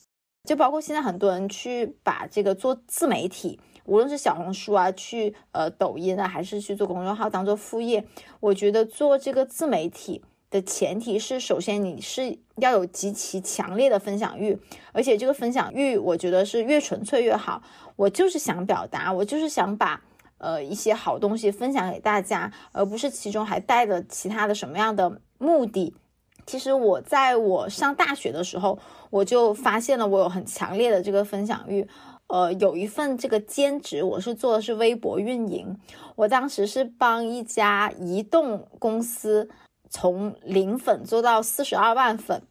[0.43, 8.03] 就包括现在很多人去把这个做自媒体，无论是小红书啊，去呃抖音啊，还是去做公众号当做副业，
[8.39, 10.23] 我觉得做这个自媒体。
[10.49, 14.57] 的前提是，首先你是要有极其强烈的分享欲，
[14.93, 17.61] 而且这个分享欲，我觉得是越纯粹越好。
[17.97, 20.01] 我就是想表达，我就是想把
[20.37, 25.93] 呃一些好东西分享给大家，而不是其中还带着其他的什么样的目的。
[26.45, 28.79] 其实我在我上大学的时候，
[29.09, 31.85] 我就发现了我有很强烈的这个分享欲。
[32.27, 35.77] 呃，有一份这个兼职，我是做的是微博运营，
[36.15, 39.49] 我当时是帮一家移动公司。
[39.89, 42.41] 从零粉做到四十二万粉，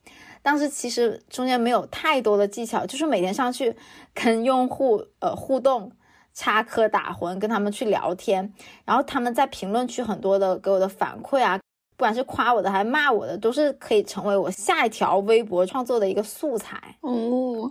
[0.42, 3.76] 当时其实中间没有太多的技巧，就是每天上去
[4.14, 5.92] 跟用户呃互动、
[6.32, 8.52] 插科打诨，跟他们去聊天，
[8.84, 11.58] 然后他们在评论区很多的给我的反馈啊，
[11.96, 17.70] 不管是夸我的还是骂我的，都是可以成为我下一条微博创作的一个素材哦，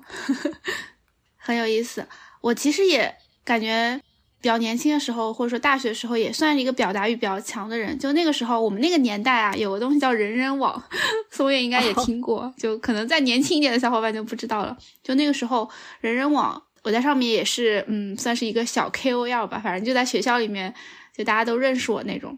[1.38, 2.06] 很有意思。
[2.42, 4.02] 我其实也感觉。
[4.46, 7.98] 比较年轻的时候，或者说大学的时候，也算是一个表达欲比较强的人。
[7.98, 10.84] 就那个时候，我们那个年代啊，有个东西叫人人网，
[11.32, 12.54] 松月应该也听过。
[12.56, 14.78] 就可能再年轻一点的小伙伴就不知道了。
[15.02, 15.68] 就那个时候，
[16.00, 19.58] 人人网，我在上面也是，嗯，算是一个小 KOL 吧。
[19.58, 20.72] 反正就在学校里面，
[21.18, 22.38] 就大家都认识我那种。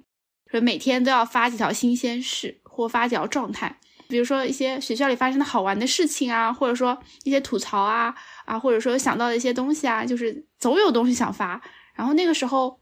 [0.50, 11.62] 所以每天都要发几条新鲜事，或发几条状态，比如说一些学校里发生的好玩的事情啊，或者说一些吐槽啊，啊，或者说想到的一些东西啊，就是总有东西想发。
[11.98, 12.80] 然后那个时候，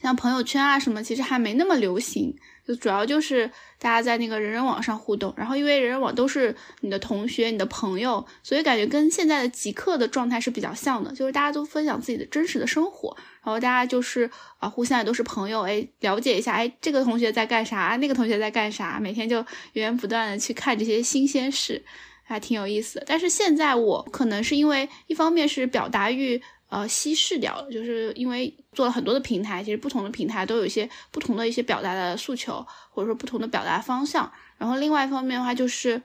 [0.00, 3.50] 像朋友圈啊什么，其实还没那么流行，就主要就是
[3.80, 5.34] 大家在那个人人网上互动。
[5.36, 19.38] 然后因为人人网都是你的同学、你的朋友，所以感觉跟现在的极客的状态是比较像的，就是大家都分享自己的真实的生活，然后大家就是啊，互相也都是朋友，哎，了解一下，哎，这个同学在干啥，那个同学在干啥，每天就
[19.72, 21.82] 源源不断的去看这些新鲜事，
[22.22, 23.02] 还挺有意思。
[23.04, 26.40] 但是现在我可能是因为一方面是表达欲。
[26.70, 34.30] 呃，稀释掉了，就是因为做了很多的平台，其实不同的平台都有一些不同的一些表达的诉求，或者说不同的表达方向。
[34.58, 36.02] 然后另外一方面的话，就是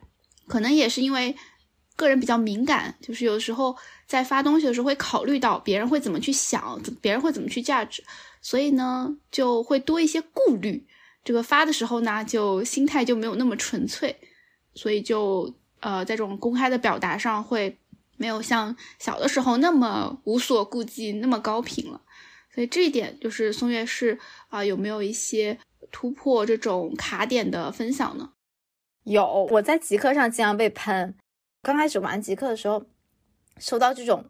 [0.47, 1.35] 可能也是因为
[1.97, 3.75] 个人比较敏感，就是有时候
[4.07, 8.01] 在发东西的时候会考虑到别人会怎么去想，别人会怎么去价值，
[8.41, 10.87] 所以呢就会多一些顾虑。
[11.25, 14.15] 这个发的时候呢，就心态就没有那么纯粹，
[14.75, 17.77] 所以就呃在这种公开的表达上会。
[18.17, 22.01] 没有像小的时候那么无所顾忌，那么高频了，
[22.53, 25.59] 所以这一点就是松月是啊，有没有一些
[25.91, 28.33] 突破这种卡点的分享呢？
[29.03, 31.15] 有，我在极客上经常被喷。
[31.61, 32.85] 刚开始玩极客的时候，
[33.57, 34.25] 收到这种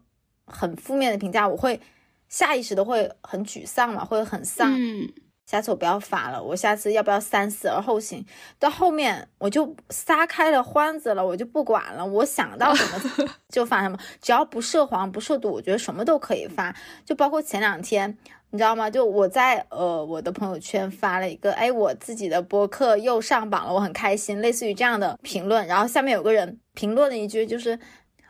[0.46, 1.80] 很负面的评价，我会
[2.28, 4.74] 下意识的会很沮丧嘛，会很丧。
[4.76, 5.12] 嗯。
[5.46, 8.24] 下次我不要发了，我下次要不要三思而后行？
[8.58, 16.74] 到后面我就撒开了欢子了，我就不管了，我想到什么 就发什么，只要不涉黄不涉赌，我觉得什么都可以发。
[17.04, 18.16] 就包括前两天，
[18.50, 18.88] 你知道吗？
[18.88, 25.66] 就我在呃我的朋友圈发了一个，哎，我自己的播客又上榜了，我很开心，类似于这样的评论。
[25.66, 27.78] 然后下面有个人评论了一句，就是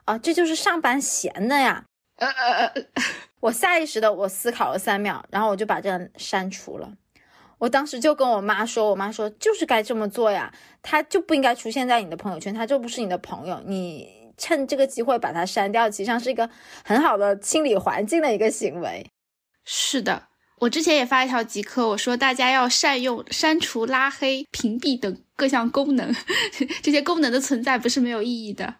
[0.04, 1.84] 啊，这就是上班闲的呀。
[2.16, 2.86] 呃呃呃，
[3.40, 6.92] 我下意识的我思考了三秒，然后我就把这删除了。
[7.58, 10.52] 我当时就跟我妈说，我妈说就是该这么做呀，
[10.82, 16.48] 他就不应该出现在你的朋友圈，他就不是你的朋友，你趁这个机会把他删掉，其实上是一个
[16.84, 19.06] 很好的清理环境的一个行为。
[19.64, 20.28] 是的，
[20.58, 26.14] 我之前也发一条极客，我说大家要善用删除、拉黑、屏蔽等各项功能，
[26.82, 28.74] 这些功能的存在不是没有意义的。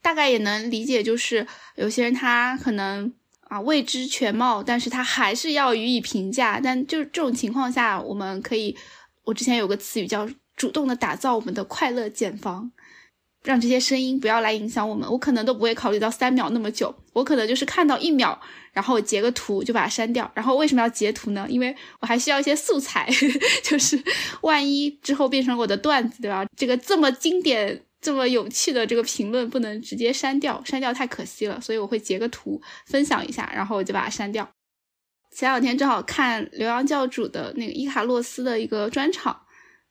[0.00, 1.46] 大概也能理解，就是
[1.76, 3.12] 有些人他可能。
[3.48, 6.60] 啊，未知全貌，但是他还是要予以评价。
[6.62, 8.76] 但就是这种情况下，我们可以，
[9.24, 12.70] 我之前有个词语叫主动的打造我们的快乐茧房，
[13.42, 15.10] 让这些声音不要来影响我们。
[15.10, 18.38] 我可能都不会考虑到三秒那么久，我可能就是看到一秒，
[18.72, 20.30] 然后截个图就把它删掉。
[20.34, 21.46] 然后为什么要截图呢？
[21.48, 23.08] 因为我还需要一些素材，
[23.64, 23.98] 就是
[24.42, 26.44] 万一之后变成我的段子，对吧？
[26.56, 27.82] 这个这么经典。
[28.00, 34.48] 这么有趣的这个评论不能直接删掉，删掉太可惜了，所以我会截个图分享一下，然后我就把它删掉。
[35.30, 39.40] 前两天正好看刘洋教主的那个伊卡洛斯的一个专场，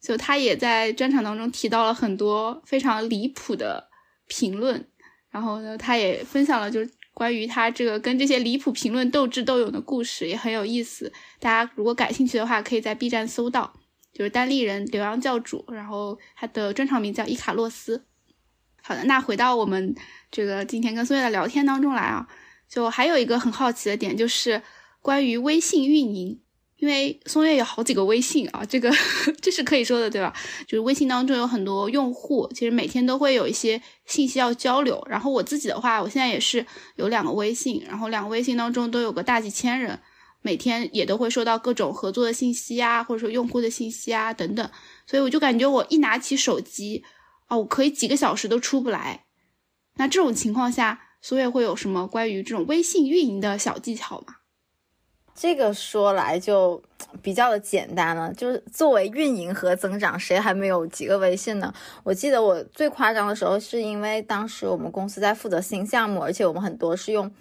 [0.01, 3.89] 就他也在专场当中提到了很多非常离谱的
[4.27, 4.87] 评论，
[5.29, 11.11] 然后呢，他也分享了就是关于他这个跟这些离谱评论斗智斗勇的故事，也很有意思。
[11.39, 13.73] 大家如果感兴趣的话，可以在 B 站搜到。
[14.17, 18.03] 就是单立人刘洋教主，然后他的专场名叫伊卡洛斯。
[18.81, 19.93] 好的，那回到我们
[20.31, 22.27] 这个今天跟松月的聊天当中来啊，
[22.67, 24.59] 就还有一个很好奇的点，就是
[25.03, 26.41] 关于微信运营，
[26.77, 28.91] 因为松月有好几个微信啊，这个
[29.39, 30.33] 这是可以说的对吧？
[30.65, 34.99] 就是微信当中有很多用户，其实每天都会有一些信息要交流。
[35.07, 36.65] 然后我自己的话，我现在也是
[36.95, 39.99] 有两个微信，然后两个微信当中都有个大几千人。
[40.47, 44.71] 每天也都会收到各种合作的信息啊，或者说用户的信息啊等等，
[45.05, 47.03] 所以我就感觉我一拿起手机
[47.47, 49.25] 啊，我可以几个小时都出不来。
[49.95, 54.36] 那这种情况下，所以会有什么关于这种微信运营的小技巧吗？
[55.39, 56.81] 这个说来就
[57.21, 61.71] 比较的简单了，就是作为运营和增长，谁还没有几个微信呢？
[62.03, 67.31] 我记得我最夸张的时候，是因为当时我们公司在负责新项目，而且我们很多是用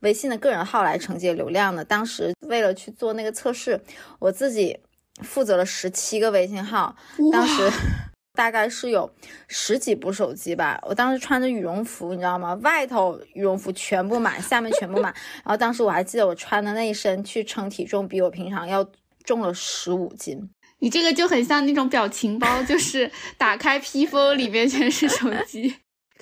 [0.00, 1.82] 微信的个人号来承接流量的。
[1.82, 3.80] 当时为了去做那个测试，
[4.18, 4.78] 我自己
[5.22, 6.94] 负责了十七个微信号，
[7.32, 7.70] 当时。
[8.36, 9.10] 大概是有
[9.48, 12.54] 十几部手机吧，我当时穿着羽绒服，你知道吗？
[12.62, 15.12] 外头羽绒服全部满，下面全部满。
[15.42, 18.88] 然后当时我还记得我穿的那一身去称体重，比我平常要
[19.24, 20.48] 重了十五斤。
[20.78, 25.74] 你这个就很像那种表情包，就是打开披风里面全是手机。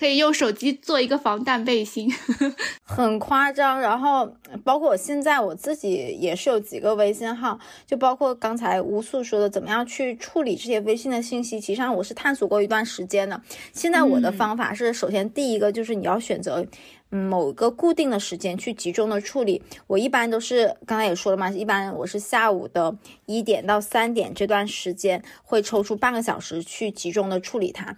[0.04, 2.12] 可以用手机做一个防弹背心，
[2.84, 3.80] 很夸张。
[3.80, 13.40] 然后包括我现在我自己也是有几个微信号，就包括刚才吴素说的，怎么样去处理这些微信的信息，其实上我是探索过一段时间的。
[13.72, 16.66] 现在我的方法是，首先第一个就是你要选择。
[17.08, 27.96] 某个固定的时间去集中的处理，我一般都是刚才也说了嘛，一般我是下午的一点到三点这段时间会抽出半个小时去集中的处理它。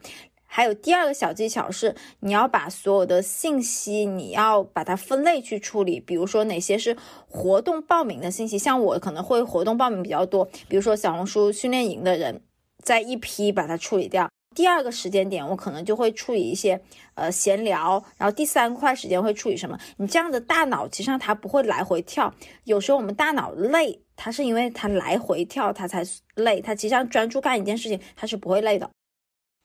[0.56, 6.96] 还有第二个小技巧是，你要把所有的信息你要把它分类去处理，比如说哪些是
[7.28, 12.40] 活动报名的信息，像我可能会活动报名比较多，比如说小红书训练营的人，
[12.82, 14.30] 在一批把它处理掉。
[14.54, 16.80] 第二个时间点，我可能就会处理一些
[17.16, 19.78] 呃闲聊，然后第三块时间会处理什么？
[19.98, 22.32] 你这样的大脑其实上它不会来回跳，
[22.64, 26.02] 有时候我们大脑累，它是因为它来回跳，它才
[26.34, 26.62] 累。
[26.62, 28.88] 它其实上专注干一件事情，它是不会累的。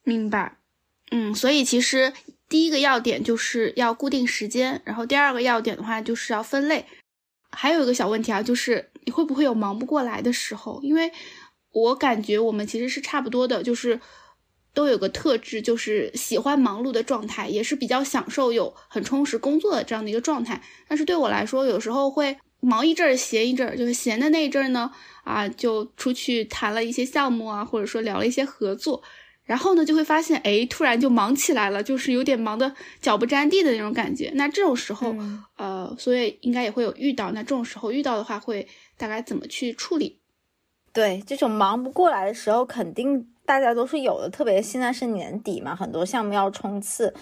[0.04, 0.58] 明白，
[1.12, 2.12] 嗯，所以其实
[2.50, 6.86] 第一个要点就是要固定时间，然后第二个要点的话就是要分类。
[7.52, 10.80] 还有一个小问题啊，就是你会不会有忙不过来的时候？
[10.82, 11.12] 因为
[11.72, 14.00] 我感觉我们其实是差不多的，就是。
[14.74, 20.62] 都有个特质，就是喜欢忙碌的状态，也是比较享受有很充实工作的这样的一个状态。
[20.88, 24.90] 但是对我来说，有时候会忙一阵儿，闲一阵儿，就是闲的那一阵儿呢，
[25.26, 29.04] 啊，就出去谈了一些项目啊，或者说聊了一些合作，
[29.52, 34.32] 然后呢，就会发现，哎，突然就忙起来了，就是有点忙的脚不沾地的那种感觉。
[34.36, 35.14] 那这种时候，
[35.58, 37.32] 呃，所以应该也会有遇到。
[37.32, 38.66] 那这种时候遇到的话，会
[38.98, 40.22] 大概怎么去处理？
[40.94, 43.28] 对，这种忙不过来的时候，肯定。
[43.44, 47.14] 大家都是有的，特别现在是年底嘛，很多项目要冲刺，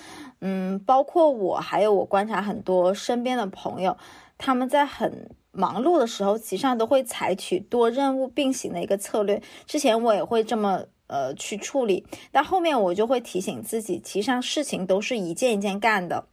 [0.42, 3.98] 嗯，包括我，还有我观察很多身边的朋友，
[4.38, 9.42] 他们在很忙碌的时候，其实上都会采取多任务并行的一个策略。
[9.66, 16.26] 之前我也会这么呃去处理，但后面我就会提醒自己，其实上事情都是一件一件干的，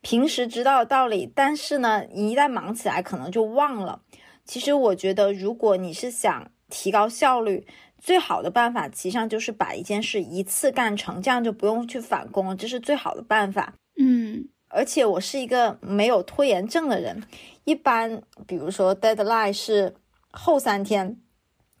[0.00, 4.02] 平时知道的道理，但是呢，你一旦忙起来可能就忘了。
[4.44, 7.66] 其实我觉得，如果你是想提高效率，
[7.98, 13.74] 最好的办法，其实上就是把一件事一次干成，这样就不用去返工，这是最好的办法。
[14.00, 17.24] 嗯，而且我是一个没有拖延症的人，
[17.64, 19.94] 一般比如说 deadline 是
[20.30, 21.18] 后三天，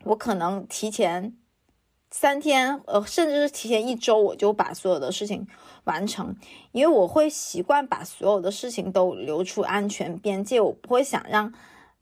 [0.04, 1.32] 我可能提前
[2.10, 5.46] 三天，呃，甚至是提前一周，我就把所有的事情
[5.84, 6.34] 完成，
[6.72, 11.52] 因为我会习惯把所有的事情都留出安全边界，我不会想让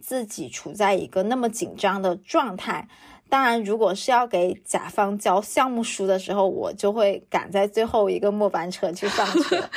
[0.01, 2.89] 自己处在一个那么紧张的状态。
[3.29, 9.69] 当然，如果是要给甲方交项目书的时候，我就会赶在最后一个末班车去上 去了。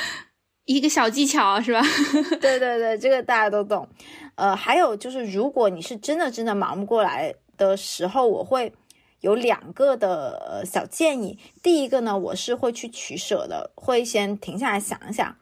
[0.66, 1.82] 一个小技巧是吧？
[2.40, 3.88] 对对对，这个大家都懂。
[4.36, 8.72] 呃，还有就是，如果你是真的真的忙不过来的时候，我会
[9.20, 11.38] 有两个的小建议。
[11.62, 15.36] 第一个呢，我是会去取舍的，会先停下来想一想，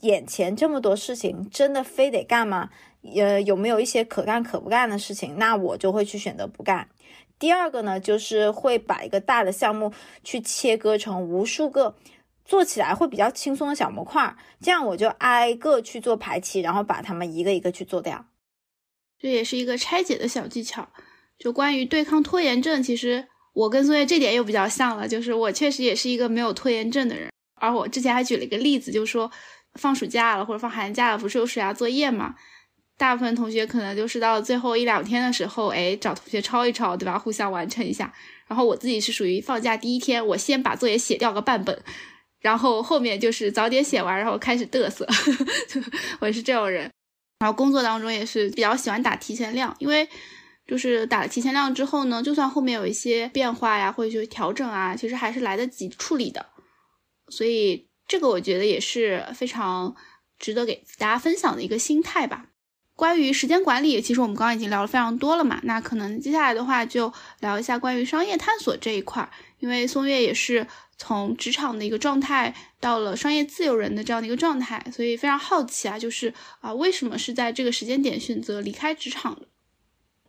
[0.00, 2.70] 眼前这么多事情，真的非得干吗？
[3.16, 5.38] 呃，有没有一些可干可不干的事情？
[5.38, 6.88] 那我就会去选择不干。
[7.38, 9.92] 第二个呢，就是会把一个大的项目
[10.22, 11.96] 去切割成无数个
[12.44, 18.26] 做起来会比较轻松的小模块，这样我就挨个去做排期，然后把它们一个一个去做掉。
[19.18, 20.90] 这也是一个拆解的小技巧。
[21.42, 27.30] 就关于对抗拖延症，其实我跟作业这点又比较像了，就是我确实也是一个没有拖延症的人。
[27.60, 29.30] 而我之前还举了一个例子，就是说
[29.74, 32.34] 放暑假了或者放寒假了，不是有暑假作业嘛？
[32.96, 37.18] 大部分同学可能就是到最后一两天的时候，哎，找同学抄一抄，对吧？
[37.18, 38.12] 互相完成一下。
[38.46, 41.82] 然后我自己是属于放假第一天，我先把作业写掉个半本，
[42.40, 45.06] 然后后面就是早点写完，然后开始嘚瑟。
[46.20, 46.90] 我是这种人。
[47.38, 50.06] 然后工作当中也是比较喜欢打提前量，因为
[50.70, 56.46] 就是打了提前量之后呢，就算后面有一些变化呀，或者说调整啊，其实还是来得及处理的。
[57.28, 59.96] 所以这个我觉得也是非常
[60.38, 62.46] 值得给大家分享的一个心态吧。
[62.94, 65.58] 关于时间管理，其实我们刚刚已经聊了非常多了嘛。
[65.64, 70.64] 那可能接下来的话就聊一下关于商业探索这一块，因为松月也是
[70.96, 79.48] 从职场的一个状态到了商业自由人的这样的一个状态，所以非常好奇啊，就是啊，为什么是在这个时间点选择离开职场的？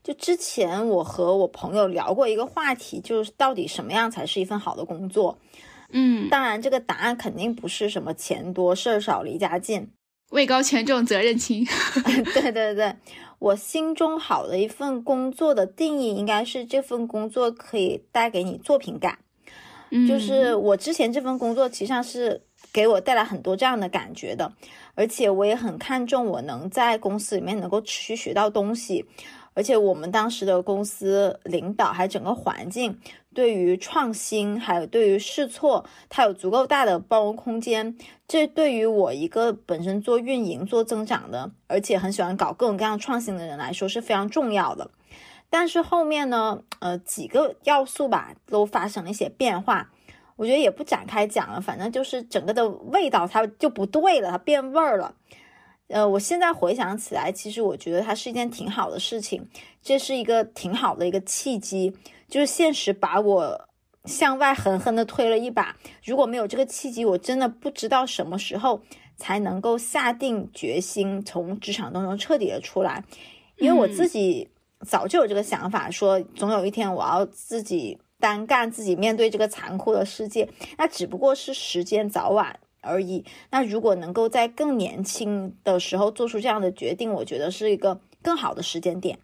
[0.03, 5.37] 就之前我和我朋友聊过一个话题，就是到底什么样才是一份好的工作？
[5.91, 9.89] 嗯，当然这个答案肯定不是什么钱多事儿少离家近。
[10.31, 11.65] 位高权重责任轻，
[12.33, 12.95] 对对对，
[13.37, 19.19] 我心中好的一份工作的定义应该是这份工作可以带给你作品感，
[19.89, 20.07] 嗯。
[20.07, 20.55] 就是。
[20.55, 22.41] 我之前这份工作其实上是
[22.71, 24.53] 给我带来很多这样的感觉的，
[24.95, 29.05] 而且我也很看重我能在公司里面能够持续学到东西，
[29.53, 32.99] 而且我们当时的公司领导还整个环境
[33.33, 37.97] 对于创新还有对于试错，它有足够大的包容空间。
[38.27, 44.89] 这对于我一个本身做运营、做增长的，而且很喜欢搞各种各样创新的人来说是非常重要的。
[45.49, 49.91] 但是后面呢，呃，几个要素吧都发生了一些变化，
[50.37, 51.59] 我觉得也不展开讲了。
[51.59, 55.13] 反正就是整个的味道它就不对了，它变味儿了。
[55.91, 59.47] 呃，我现在回想起来，其实我觉得它是一件挺好的事情，
[59.81, 61.93] 这是一个挺好的一个契机，
[62.27, 63.67] 就是现实把我
[64.05, 65.75] 向外狠狠的推了一把。
[66.03, 68.81] 如果没有这个契机，我真的不知道什么时候
[69.17, 73.03] 才能够下定决心从职场当中彻底的出来，
[73.57, 74.49] 因为我自己。
[74.83, 80.49] 早就有这个想法，说总有一天我要自己单干，自己面对这个残酷的世界。
[80.75, 83.23] 那只不过是时间早晚而已。
[83.51, 89.19] 那如果能够在更年轻的时候做出这样的决定，我觉得是一个更好的时间点。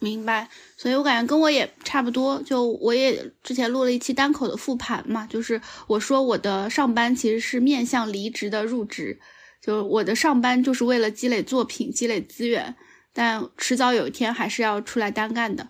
[0.00, 0.48] 明白。
[0.76, 2.42] 所以我感觉跟我也差不多。
[2.42, 9.20] 就我也之前录了一期单口的复盘嘛，就是我说我的上班其实是面向离职的入职，
[9.62, 12.76] 就我的上班就是为了积累作品、积累资源。
[13.12, 15.68] 但迟早有一天还是要出来单干的，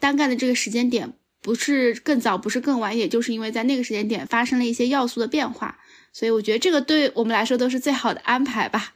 [0.00, 5.78] 单干的这个时间点不是更早，不是更晚，也就是因为在那个时间点发生了一些要素的变化，
[6.12, 8.92] 所以我觉得这个对我们来说都是最好的安排吧。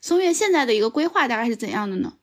[0.00, 2.14] 松月现在的一个规划大概是怎样的呢？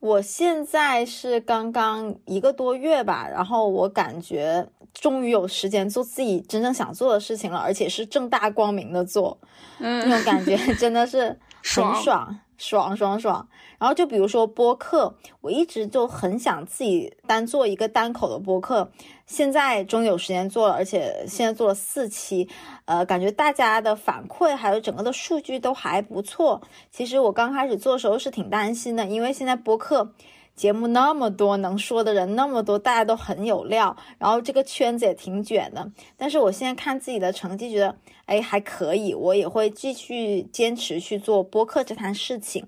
[0.00, 9.40] 我现在是刚刚一个多月吧，然后我感觉终于有时间做自己真正想做的事情了，而且是正大光明的做，
[9.78, 12.02] 那种感觉 真的是很爽。
[12.02, 13.48] 爽爽爽爽！
[13.78, 18.90] 然后就比如说播客，我一直就很想自己单做一个单口的播客，
[19.24, 22.48] 现在终于有时间做了，而且现在做了四期，
[22.84, 26.60] 呃，感觉大家的反馈还有整个的数据都还不错。
[26.90, 30.12] 其实我刚开始做的时候是挺担心的，因为现在播客。
[30.58, 35.92] 节目那么多，能说的人那么多，大家都很有料，然后这个圈子也挺卷的。
[36.16, 37.96] 但是我现在看自己的成绩，觉得
[38.26, 42.66] 哎还可以，我也会继续坚持去做播客这摊事情。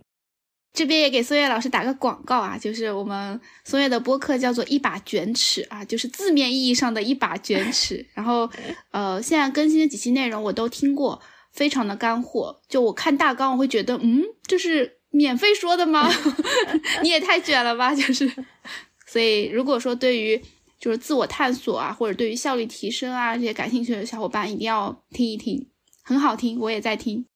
[0.72, 8.06] 这边也给松月老师打个广告啊，就是我们松月的播客叫做一把卷尺啊，就是字面意义上的一把卷尺。
[8.14, 8.48] 然后
[8.92, 11.20] 呃，现在更新的几期内容我都听过，
[11.50, 12.60] 非常的干货。
[12.68, 14.99] 就我看大纲，我会觉得嗯，就是。
[15.10, 16.08] 免费说的吗？
[17.02, 17.94] 你也太卷了吧！
[17.94, 18.30] 就是，
[19.06, 20.40] 所以如果说对于
[20.78, 25.68] 就是自我探索啊，或者对于效率提升啊这些感兴趣的小伙伴，一定要听一听，
[26.02, 27.26] 很好听，我也在听。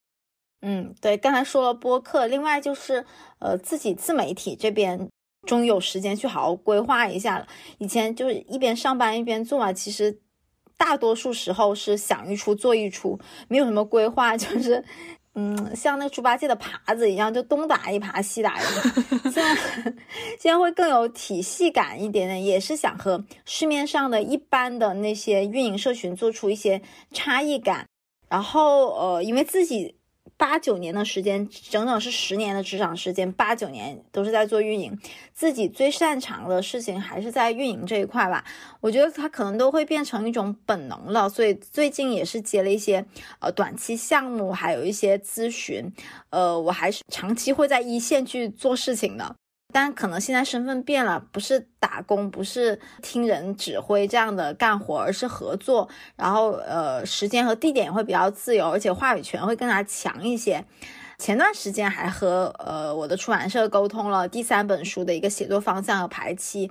[0.62, 3.04] 嗯，对，刚才说了播客，另外就是
[3.38, 5.10] 呃自己自媒体这边
[5.46, 7.46] 终于有时间去好好规划一下了。
[7.78, 10.20] 以前就是一边上班一边做嘛，其实
[10.78, 13.18] 大多数时候是想一出做一出，
[13.48, 14.84] 没有什么规划，就是。
[15.34, 19.30] 嗯，像那个猪八戒的耙子一样，就东打一耙西打一耙。
[19.30, 19.54] 现在
[20.38, 26.80] 现在会更有体系感一点点，也是想和市面上的一般的那些运营社群做出一些
[27.12, 27.86] 差异感。
[28.28, 29.96] 然后呃，因为自己。
[30.44, 35.00] 八九年的时间，整整是十年的职场时间，八九年都是在做运营，
[35.32, 38.44] 自己最擅长的事情还是在运营这一块吧。
[38.82, 43.06] 我觉得他可能都会变成一种本能了，所以最近也是接了一些
[43.38, 45.90] 呃短期项目，还有一些咨询，
[46.28, 49.34] 呃，我还是长期会在一线去做事情的。
[49.74, 55.88] 但可能现在身份变了，不是打工，不是听人指挥这样的干活，而是合作。
[56.14, 60.64] 然后，呃，时间和地点也会比较自由，而且话语权会更加强一些。
[61.18, 66.70] 前段时间还和呃我的出版社沟通了第三本书的一个写作方向和排期。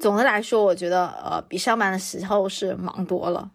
[0.00, 3.52] 总的来说，我觉得呃比上班的时候是忙多了。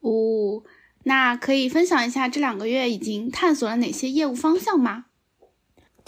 [0.00, 0.62] 哦，
[1.04, 5.06] 那可以分享一下这两个月已经探索了哪些业务方向吗？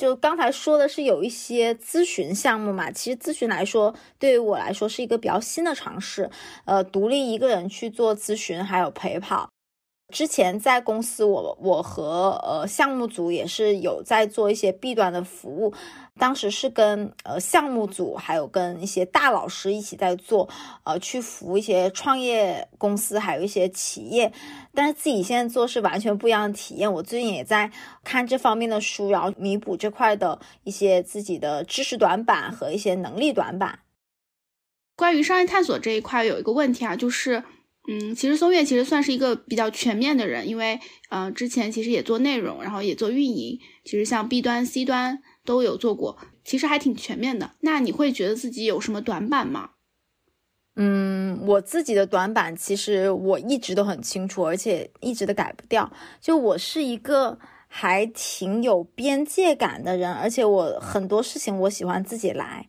[0.01, 6.31] 就刚才说的是有一些咨询项目嘛，其实咨询来说，对于我来说是一个比较新的尝试，
[6.65, 9.51] 呃，独立一个人去做咨询还有陪跑。
[10.11, 15.73] 之前在公司，我我和呃项目组也是有在做一些 B 端的服务，
[16.19, 20.49] 当时是跟呃项目组还有跟一些大老师一起在做，
[20.85, 24.33] 呃去服务一些创业公司，还有一些企业。
[24.75, 26.93] 但是自己现在做是完全不一样的体验。
[26.93, 27.71] 我最近也在
[28.05, 33.81] 看这方面的书，然后弥补这块的一些自己的知识短板和一些能力短板。
[34.97, 37.43] 关于商业探索这一块，有一个问题啊，就是。
[37.89, 40.79] 嗯，其实松月其实算是一个比较全面的人，因为
[41.09, 47.53] 呃之前其实也做内容，然后也做运营，其实像 B 端、C 端都有做过，其实还挺全面的。
[47.61, 49.71] 那你会觉得自己有什么短板吗？
[50.77, 55.91] 嗯，我自己的短板其实我一直都很清楚，而且一直都改不掉。
[56.21, 62.69] 就我是一个还挺有边界感的人，而且我很多事情我喜欢自己来。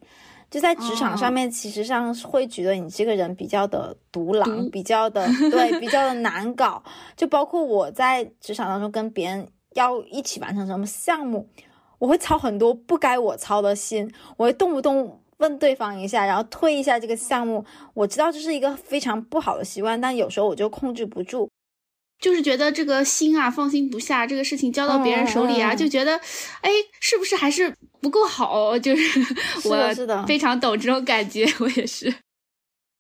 [0.52, 6.84] 就在职场上面，其实上会觉得你这个人比较的独狼，比较的 对，比较的难搞。
[7.16, 11.48] 就包括我在职场当中跟别人要一起完成什么项目，
[12.00, 17.66] 我会操很多不该我操的心，我会动不动问对方一下，然后推一下这个项目。
[17.94, 21.50] 我知道这是一个非常不好的习惯，但有时候我就控制不住。
[22.22, 26.16] 就是觉得这个心啊放心不下，这个事情交到别人手里啊，就觉得，
[26.62, 26.70] 哎，
[27.00, 28.78] 是不是还是不够好？
[28.78, 29.20] 就是
[29.68, 32.14] 我是的，非常懂这种感觉，我也是。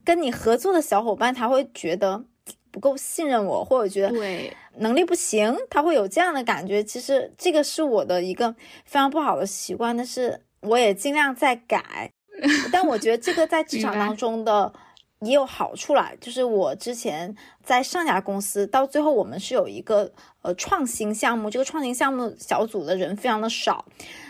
[0.03, 2.25] 跟你合作的小伙伴，他会觉得
[2.71, 6.83] 不够信任我，或者觉得对能力不行，他会有这样的感觉。
[6.83, 8.51] 其实这个是我的一个
[8.85, 12.09] 非常不好的习惯，但是我也尽量在改。
[12.73, 14.73] 但我觉得这个在职场当中的。
[15.21, 20.11] 也有好处啦，就是我之前在上家公司，到最后我们是有一个
[20.41, 23.85] 呃创新项目，这个创新项目小组的人非常的少，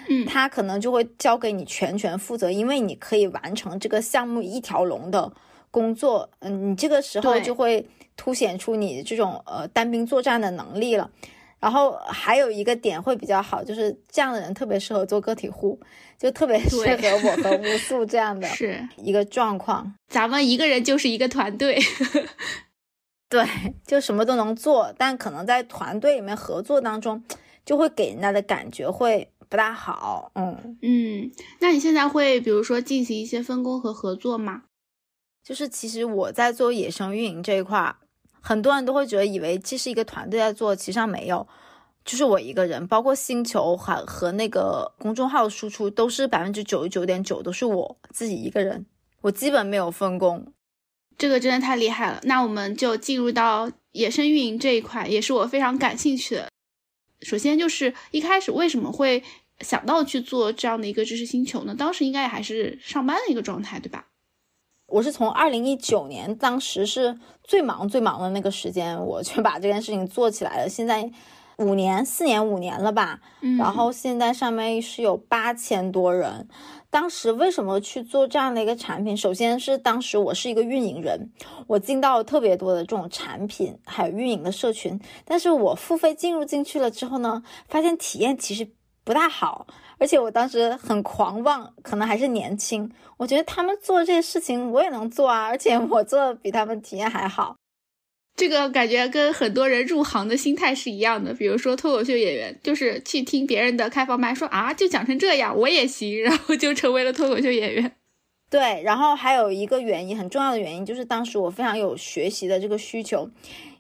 [0.09, 5.31] 嗯，他可能就会交给你全权负责，因为你可以完成这个项目一条龙的
[5.71, 7.87] 工作，嗯，你这个时候就会
[8.17, 11.09] 凸显出你这种呃单兵作战的能力了。
[11.61, 15.79] 然后还有一个点会比较好，就是这样的人特别适合做个体户，
[16.21, 19.95] 就特别适合我和乌素这样的是一个状况。
[20.07, 21.81] 咱们一个人就是一个团队，
[23.27, 23.43] 对，
[23.87, 27.23] 就什么都能做，但可能在团队里面合作当中，
[27.65, 30.31] 就会给人家的感觉会不大好。
[30.35, 34.65] 嗯嗯，那你现在会比如说进行一些分工和合作吗？
[35.43, 37.95] 就是其实我在做野生运营这一块。
[38.43, 41.47] 很多人都会觉得以为这是一个团队在做，其实上没有，
[42.03, 48.85] 就是我一个人，包括星球和和那个公众号输出都是百分之九十九点九都是我自己一个人，
[49.21, 50.51] 我基本没有分工，
[51.17, 52.19] 这个真的太厉害了。
[52.23, 56.49] 那我们就进入到野生运营这一块，也是我非常感兴趣的。
[57.21, 59.23] 首先就是一开始为什么会
[59.59, 61.75] 想到去做这样的一个知识星球呢？
[61.77, 64.07] 当时应该还是上班的一个状态，对吧？
[64.87, 70.67] 我是从二零一九年，当时是最忙最忙的那个时间，我就把这件事情做起来了。
[70.67, 71.09] 现在
[71.57, 73.19] 五年、四年、五年了吧？
[73.41, 73.57] 嗯。
[73.57, 76.47] 然后现在上面是有八千多人。
[76.89, 79.15] 当时为什么去做这样的一个产品？
[79.15, 81.31] 首先是当时我是一个运营人，
[81.65, 88.69] 我进到了特别多的这种产品还有运营的社群，但是我付费进入进去了之后呢，发现体验其实
[89.05, 89.65] 不大好。
[89.99, 97.55] 而且我当时很狂妄，可能还是年轻，我觉得他们做这些事情我也能做啊，而且我做的比他们体验还好。
[98.35, 107.91] 这个感觉跟很多人入行的心态是一样的，比如说脱口秀演员，就是去听别人的开放麦，说啊就讲成这样，我也行，然后就成为了脱口秀演员。
[108.49, 113.29] 对，然后还有一个原因，很重要的原因就是当时我非常有学习的这个需求，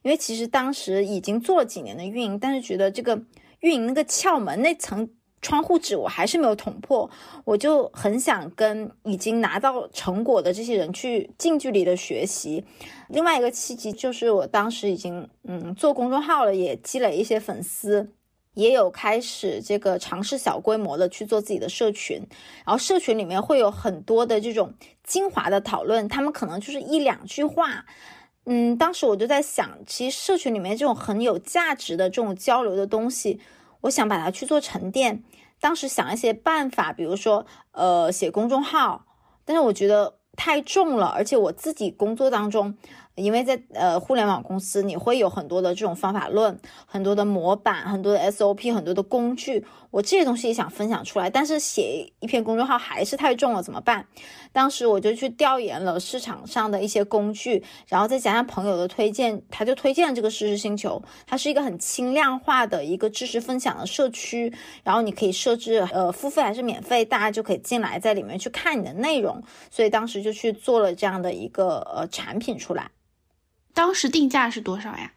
[0.03, 3.23] 因为其实当时已经做了几年的运营，但是觉得这个
[3.61, 5.09] 运营那个窍门那层。
[5.41, 7.09] 窗户纸我还是没有捅破，
[7.45, 12.63] 我就很想跟已经拿到成果的这些人去近距离的学习。
[13.09, 18.11] 另外一个契机就是我当时已经嗯做公众号了，也积累一些粉丝，
[18.53, 22.17] 也有开始这个尝试小规模的去做自己的社群。
[22.65, 24.73] 然后社群里面会有很多的这种
[25.03, 27.85] 精华的讨论，他们可能就是一两句话。
[28.45, 33.39] 嗯，当时我就在想，其实社群里面这种很有价值的这种交流的东西。
[33.81, 35.23] 我想把它去做沉淀，
[35.59, 39.05] 当时想一些办法，比如说，呃，写公众号，
[39.45, 42.77] 但是我觉得太重了，而且我自己工作当中。
[43.15, 49.65] 因为在呃互联网公司，你会有很多的这种方法论，很多的模板，很多的 SOP，很多的工具。
[49.91, 54.07] 我这些东西也想分享出来，但是写一篇公众号还是太重了，怎么办？
[54.53, 61.01] 当时我就去调研了市场上的一些工具，然后再加上朋友的推荐，他就推荐了这个知识星球。
[61.25, 69.41] 它是一个很轻量化的一个知识分享的社区，然后你可以设置呃付费还是免费，大家就可以进来在里面去看你的内容。
[69.69, 72.91] 所以当时就去做了这样的一个呃产品出来。
[73.73, 75.13] 当时定价是多少呀？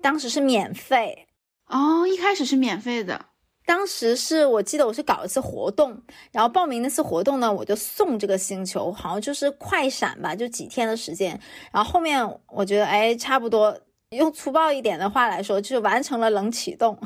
[0.00, 1.26] 当时是免费
[1.66, 3.26] 哦，一开始是免费的。
[3.66, 6.02] 当时是我记得我是搞一次活动，
[6.32, 11.38] 然后报名那次活动呢，我就送这个星球，好像就是快闪吧，就几天的时间。
[11.70, 13.78] 然后后面我觉得，哎，差不多
[14.10, 16.98] 用粗暴一点的话来说，就是完成了冷启动。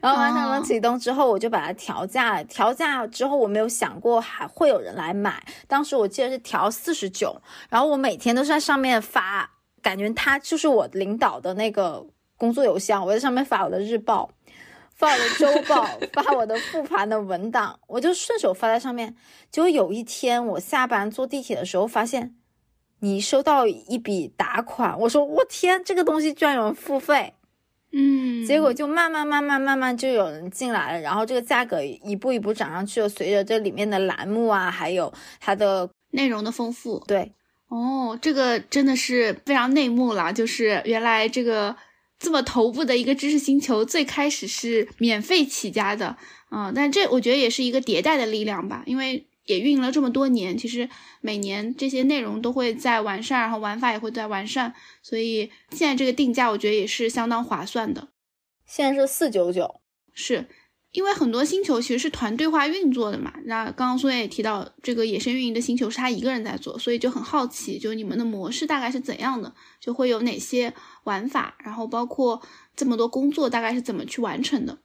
[0.00, 5.44] 然后完成冷启动之后，我就把它调价，调价之后我没有想过还会有人来买。
[5.66, 7.36] 当时我记得是调四十九，
[7.68, 9.50] 然后我每天都是在上面发。
[9.80, 12.04] 感觉他就是我领导的那个
[12.36, 14.28] 工作邮箱，我在上面发我的日报，
[14.98, 19.14] 发我的周报，发我的复盘的文档，我就顺手发在上面。
[19.48, 22.34] 结果有一天我下班坐地铁的时候，发现
[22.98, 27.34] 你收到一笔打款，我说我天，这个东西居然有人付费，
[27.92, 36.98] 嗯，结果就慢慢慢慢慢慢就有人进来了，然后这个价格一步一步涨上去了，随着这里面的栏目啊，还有它的内容的丰富。
[37.06, 37.32] 对，
[37.68, 41.76] 哦，这个真的是非常内幕了，就是原来这个
[42.18, 46.16] 这么头部的一个知识星球，最开始是免费起家的，
[46.50, 49.26] 嗯，但这我觉得也是一个迭代的力量吧，因为。
[49.48, 50.90] 也运营了这么多年，其实
[51.22, 58.08] 每年这些内容都会在完善，然后玩法也会在完善，所以现在这个定价我觉得也是相当划算的。
[58.66, 59.80] 现在是四九九，
[60.12, 60.46] 是
[60.92, 63.32] 因为很多星球其实是团队化运作的嘛。
[63.44, 70.72] 那刚刚苏燕也提到，这个野生运营的星球是他一个人在做，所以就很好奇，就你们的模式大概是怎样的，就会有哪些
[71.04, 72.40] 玩法，然后包括
[72.74, 74.78] 这么多工作大概是怎么去完成的。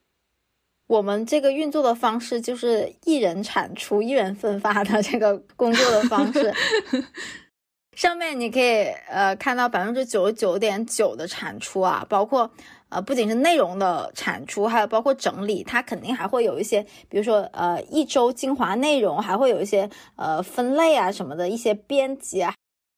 [0.86, 6.52] 我们这个运作的方式就是一人产出、一人分发的这个工作的方式。
[7.96, 12.52] 上面你可以呃看到百分之九十九点九的产出啊，包括
[12.94, 22.54] 呃不仅是内容的产出，还有包括整理，它肯定还会有一些，比如说呃一周精华内容，还会有一些呃分类啊什么的一些编辑啊。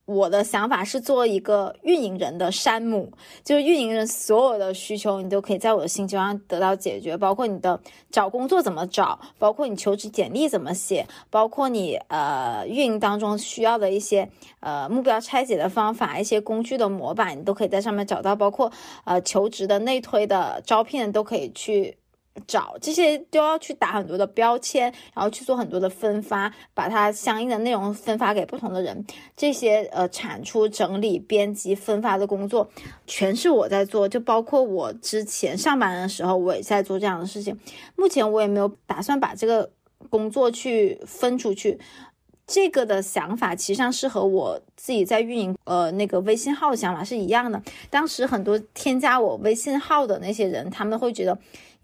[0.07, 7.81] 我的想法是做一个运营人的山姆，就是运营人所有的需求，你都可以在我的星球上得到解决，包括你的
[8.11, 14.31] 找工作怎么找，包括你求职简历怎么写，包括你呃运营当中需要的一些
[14.61, 18.71] 呃目标拆解的方法，一些工具的模板，你都可以在上面找到，包括
[19.05, 21.99] 呃求职的内推的招聘都可以去。
[22.47, 29.05] 找这些都要去打很多的标签，然后去做很多的分发，把它相应的内容分发给不同的人。
[29.37, 32.69] 这些呃产出、整理、编辑、分发的工作，
[33.07, 34.09] 全是我在做。
[34.09, 37.59] 就包括我之前上班的时候，我也在做这样的事情。
[37.95, 39.71] 目前我也没有打算把这个
[40.11, 41.79] 工作去分出去。
[42.47, 47.61] 这个的想法其实上是和我自己在运营呃那个微信号的想法是一样的。
[47.91, 51.37] 当时很多添加我微信号的那些人，他们会觉得。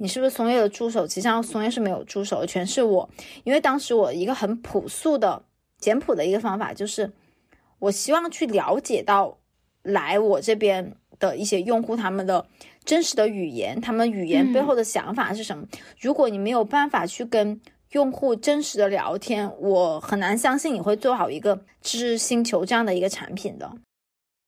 [0.03, 1.07] 你是不是松叶的助手？
[1.07, 3.09] 其实上松叶是没有助手的，全是我。
[3.45, 5.45] 因为当时我一个很朴素的、
[5.79, 7.13] 简朴的一个方法，就是
[7.79, 9.39] 我希望去了解到
[9.85, 12.45] 来我这边的一些用户他们的
[12.85, 15.65] 真实的语言，他们语言背后的想法是什么。
[16.01, 17.61] 如果你没有办法去跟
[17.93, 23.73] 用户真实的聊天，我很难相信你会做好一个知识星球这样的一个产品的。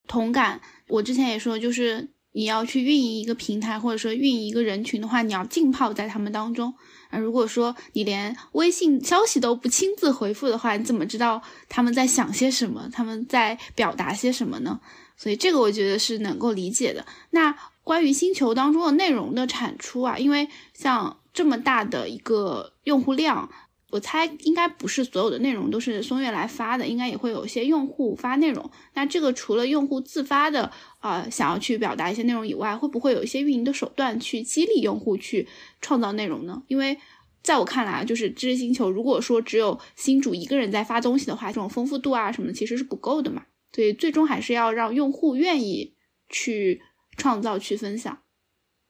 [0.09, 2.09] 同感，我之前也说，就是。
[2.37, 6.75] 你要去运营一个平台，或者说运营一个人群的话，你要浸泡在他们当中
[7.11, 7.19] 啊。
[7.19, 14.81] 如果说你连微信消息都不亲自回复的话，你怎么知道他们在想些什么，他们在表达些什么呢？
[15.17, 17.07] 所以这个我觉得是能够理解的。
[17.31, 23.49] 那关于星球当中的内容的产出啊，因为像这么大的一个用户量。
[23.95, 28.69] 我猜应该不是所有的内容都是松月来发的，应该也会有些用户发内容。
[28.95, 35.47] 那这个除了用户自发的啊想要去表达一些内容以外，会不会有一些运营的手段去激励用户去
[35.81, 36.61] 创造内容呢？
[36.67, 36.99] 因为
[37.41, 43.45] 在我看来啊，就是知识星球，如果说只有星主一个人在发东西的话，这种丰富度啊什么的其实是不够的嘛。
[43.73, 45.95] 所以最终还是要让用户愿意
[46.29, 46.83] 去
[47.17, 48.19] 创造、去分享。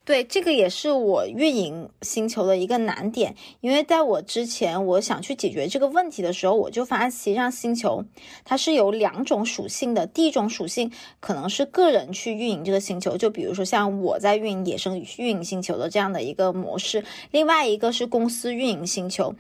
[0.05, 8.05] 对，这个也是我运营星球的一个难点，因为在我之前，我想去解决这个问题的时候，我就发现，实际上星球
[8.45, 10.07] 它是有两种属性的。
[10.07, 17.01] 第一种属性可能是个人去运营这个星球，就比如说像我在运营野生运营星球的这样的一个模式；
[17.31, 19.35] 另外一个是公司运营星球。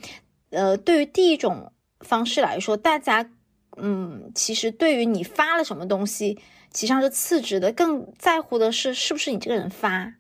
[0.49, 3.31] 呃，对于第一种方式来说，大家
[3.77, 6.39] 嗯，其实对于你发了什么东西，
[6.71, 10.15] 其实上是次之的，更在乎的是是不是你这个人发。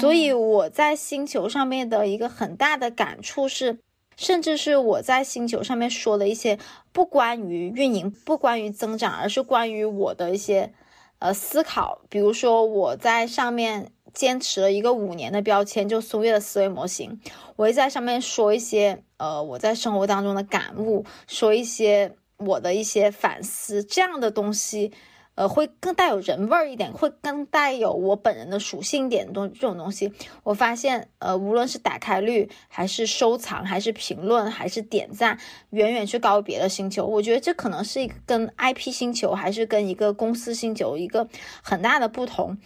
[0.00, 3.78] 所以我在星球上面的一个很大的感触是，
[4.16, 6.58] 甚至是我在星球上面说的一些
[6.92, 10.72] 不关于运营、不关于增长，而是关于我的一些
[11.18, 12.02] 呃思考。
[12.08, 17.20] 比如说我在上面坚持了一个五年的标签，就松月的思维模型，
[17.56, 24.92] 我会在上面说一些呃我在生活当中的感悟，说一些我的一些反思，这样的东西。
[25.36, 30.12] 呃，会更带有人味儿一点，会更带有我本人的属性点东这种东西，
[30.44, 35.38] 我发现，呃，无论是打开率，还是收藏，还是评论，还是点赞，
[35.70, 37.04] 远远是高于别的星球。
[37.04, 41.28] 我觉得这可能是一个跟 IP 星球，还是跟一个公司星球一个
[41.62, 42.56] 很大的不同。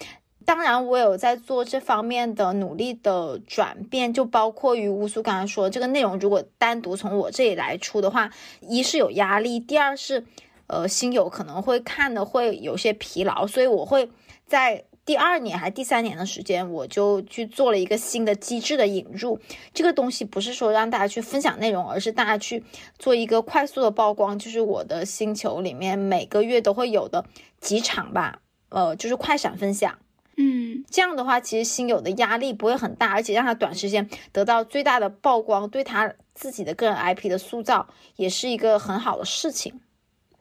[0.45, 10.27] 当然，我有在做这方面的努力的转变，就包括于乌苏刚才说，这个内容如果单独从我这里来出的话，一是有压力，第二是。
[10.69, 14.09] 呃，新友可能会看的会有些疲劳，所以我会
[14.47, 19.41] 在第二年还是第三年的时间，我就去做了一个新的机制的引入。
[19.73, 22.63] 这个东西不是说让大家去分享内容，而是大家去
[22.99, 27.25] 做一个快速的曝光，就是我的星球里面每个月都会有的
[27.59, 29.99] 几场吧，呃，就是快闪分享。
[30.37, 39.81] 嗯，这样的话，其实新友的压力不会很大，而且让他短时间得到最大的曝光，对他自己的个人 IP 的塑造也是一个很好的事情。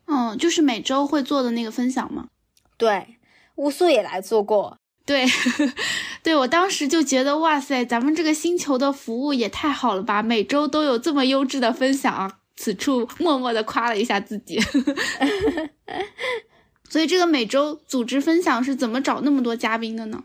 [0.08, 2.28] 嗯，就是每周会做的那个分享吗？
[2.78, 3.18] 对，
[3.56, 4.78] 乌素也来做过。
[5.06, 5.26] 对，
[6.24, 10.24] 对我当时就觉得，哇塞，咱们这个星球的服务也太好了吧！
[10.24, 14.60] 每周都有这么优质的分享啊，此处默默的夸了一下自己。
[16.90, 20.24] 所以这个每周组织分享是怎么找那么多嘉宾的呢？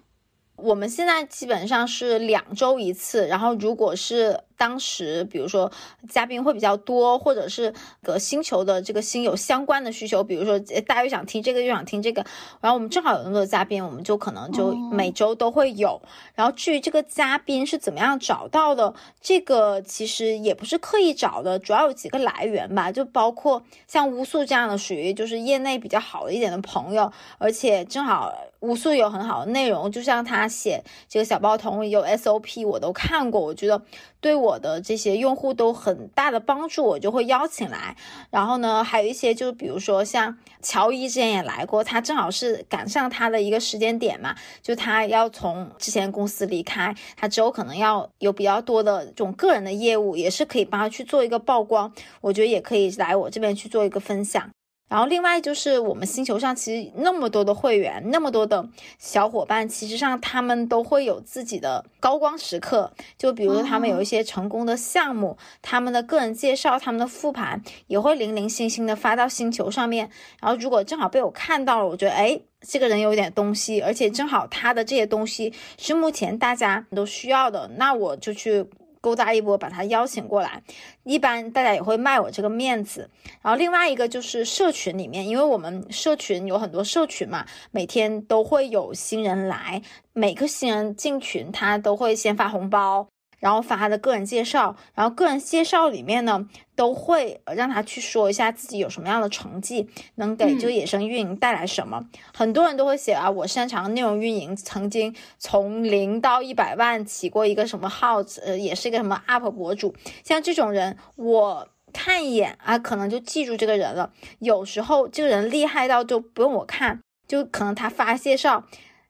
[0.56, 4.40] 我们现在基本上是两周一次，然后如果是。
[4.56, 5.70] 当时，比如说
[6.08, 7.72] 嘉宾会比较多，或者是
[8.02, 12.24] 个星球的这个星有相关的需求，比如说大家又想听这个，又想听这个，
[12.60, 16.00] 然后我们正好有那么多嘉宾，我们就可能就每周都会有。
[16.34, 33.82] 然后至于这个嘉宾是怎么样找到的，这个其实也不是刻意找的，主要有几个来源吧，就包括像乌素这样的，属于就是业内比较好一点的朋友，而且正好乌素有很好的内容，就像他写这个小报童有 SOP，我都看过，我觉得。
[34.20, 37.96] 对我的这些用户都很大的帮助，我就会邀请来。
[38.30, 51.92] 然后呢，还有一些就比如说像乔伊之前也来过，他正好是赶上他的一个时间点嘛，就他要从之前公司离开，他之后可能要有比较多的这种个人的业务，也是可以帮他去做一个曝光。
[52.20, 54.50] 我觉得也可以来我这边去做一个分享。
[54.92, 58.68] 然后另外就是我们星球上其实那么多的会员，那么多的
[58.98, 62.92] 小伙伴，其实上他们都会有自己的高光时刻。
[63.16, 70.10] 就比如说他们有一些成功的项目，他们的个人介绍、他们的复盘也会零零星星的发到星球上面。
[70.42, 78.66] 然后如果正好被我看到了，我觉得哎，这个人有点东西，而且正好他的这些东西是目前大家都需要的，那我就去。
[79.02, 80.62] 勾搭一波，把他邀请过来，
[81.02, 83.10] 一般大家也会卖我这个面子。
[83.42, 89.82] 然后另外一个就是社群里面，因为我们社群有很多社群嘛，每天都会有新人来，
[90.14, 93.08] 每个新人进群，他都会先发红包。
[93.42, 102.04] 然后发他的个人介绍，然后个人介绍里面呢，都会让他去说一下自己有什么样的成绩，能给这个野生运营带来什么。
[102.32, 109.92] 很多人都会写啊，我擅长内容运营，曾经从零到一百万起过一个什么号，呃，也是一个什么 UP 博主。
[110.22, 114.12] 像这种人，我看一眼啊，可能就记住这个人了。
[114.38, 118.62] 有时候这个人厉害到就不用我看，就可能他发介绍，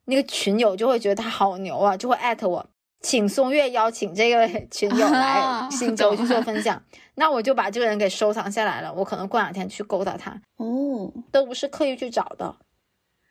[0.06, 2.66] 那个群友就会觉得他好牛啊，就会艾特我。
[3.02, 6.82] 请松月邀请这个群友来新洲 去做分享，
[7.16, 8.94] 那我就把这个人给收藏下来了。
[8.94, 12.56] 我可能过两天去勾搭他哦，都不是刻意去找的。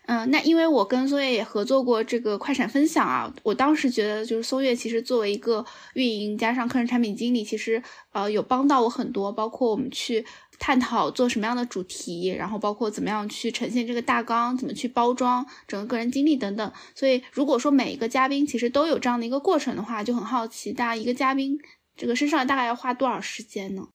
[0.08, 5.64] 嗯，那因为我跟松月也合作过这个快闪分享啊，我当时觉得就是松月其实作为一个
[5.94, 10.26] 运营加上客人产品经理，其实呃有帮到我很多，包括我们去。
[10.62, 16.72] 探讨做什么样的主题，然后包括怎么样去呈现这个大纲，怎么去包装整个个人经历等等。
[16.94, 21.58] 所以，如果说每一个嘉宾其实都有这样的一个过程的话，就很好奇，大家一个嘉宾
[21.98, 23.88] 这个身上大概要花多少时间呢？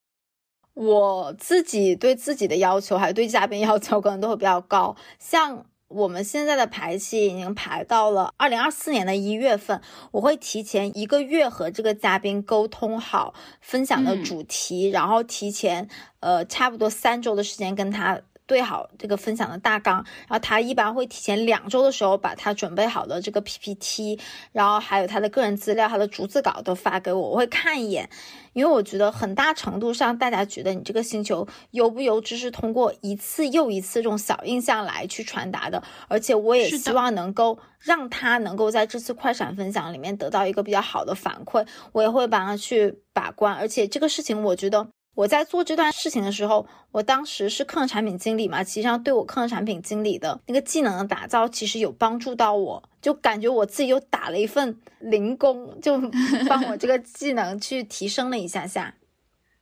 [0.74, 5.66] 我自己对自己的要求，还对嘉宾要求，可能都会比较高，像。
[5.88, 9.80] 我们现在的排期已经排到了二零二四年的一月份，
[10.12, 15.88] 我会提前一个月和这个嘉宾沟通好分享的主题，然后提前
[16.20, 18.20] 呃差不多三周的时间跟他。
[18.46, 19.96] 对好这个分享的大纲，
[20.28, 24.18] 然后他一般会提前两周的时候把他准备好的这个 PPT，
[24.52, 28.08] 然后还有他的个人资料、他的逐字稿都发给我，我会看一眼，
[28.52, 44.86] 因为我觉得很大程度上大家觉得你这个星球优不优质是通过一次又一次这种小印象来去传达的，而且我也希望能够让他能够在这次快闪分享里面得到一个比较好的反馈，我也会帮他去把关，而且这个事情我觉得。
[45.16, 55.98] 我在做这段事情的时候，我当时是客人产品经理嘛，其实上对我客人产品经理的那个技能的打造，其实有帮助到我，就感觉我自己又打了一份零工，就
[56.46, 58.94] 帮我这个技能去提升了一下下。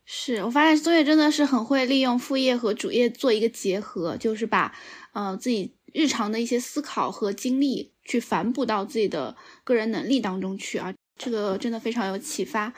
[0.04, 4.74] 是我发现松月真的是很会利用副业和主业做一个结合，就是把
[5.12, 12.74] 呃自己日常的一些思考和经历去反哺到自己的个人能力当中去啊，这个真的非常有启发。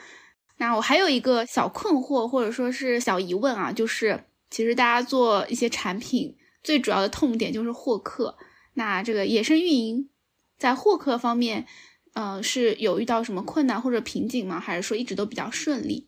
[0.57, 8.35] 那我还有一个小困惑，或者说是小疑问啊，就是其实大家做一些产品最主要的痛点就是获客。
[8.73, 10.09] 那这个野生运营
[10.57, 11.65] 在获客方面，
[12.13, 14.59] 呃，是有遇到什么困难或者瓶颈吗？
[14.59, 16.07] 还是说一直都比较顺利？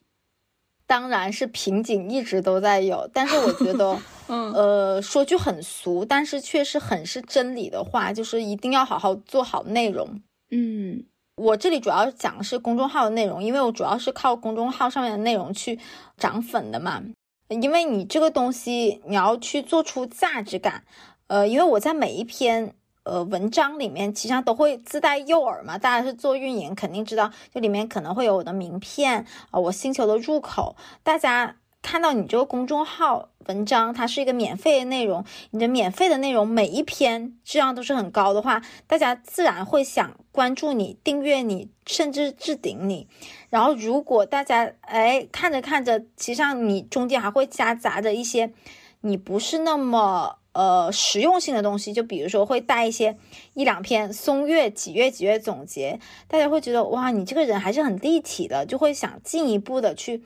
[0.88, 10.22] 当然是瓶颈一直都在有，但是我觉得， 嗯，呃，说句很俗，但是确实很是真理的话，就是一定要好好做好内容。
[10.50, 11.06] 嗯。
[11.40, 15.80] 我这里主要讲的是公众号的内容，因为我主要是靠公众号上面的内容去
[16.18, 17.02] 涨粉的嘛。
[17.48, 20.84] 因为你这个东西你要去做出价值感，
[21.28, 25.78] 呃，因为我在每一篇呃文章里面，其实上都会自带诱饵嘛。
[25.78, 43.08] 大家是做运营，肯定知道，就里面可能会有我的名片啊，我星球的入口，大家看到你这个公众号文章，它是一个免费的内容，你的免费的内容每一篇质量都是很高的话，大家自然会想关注你、订阅你，甚至置顶你。
[43.50, 48.54] 然后，如果大家哎看着看着，其实上你中间还会夹杂着一些
[49.02, 53.18] 你不是那么呃实用性的东西，就比如说会带一些
[53.54, 60.22] 一两篇松月几月几月总结，大家会觉得哇，你这个人还是很立体的，就会想进一步的去。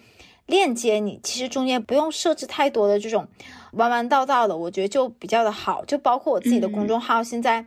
[0.46, 3.28] 链接你，其实中间不用设置太多的这种
[3.72, 5.86] 弯弯道道的，我觉得就比较的好。
[5.86, 7.66] 就包括我自己的公众号，现在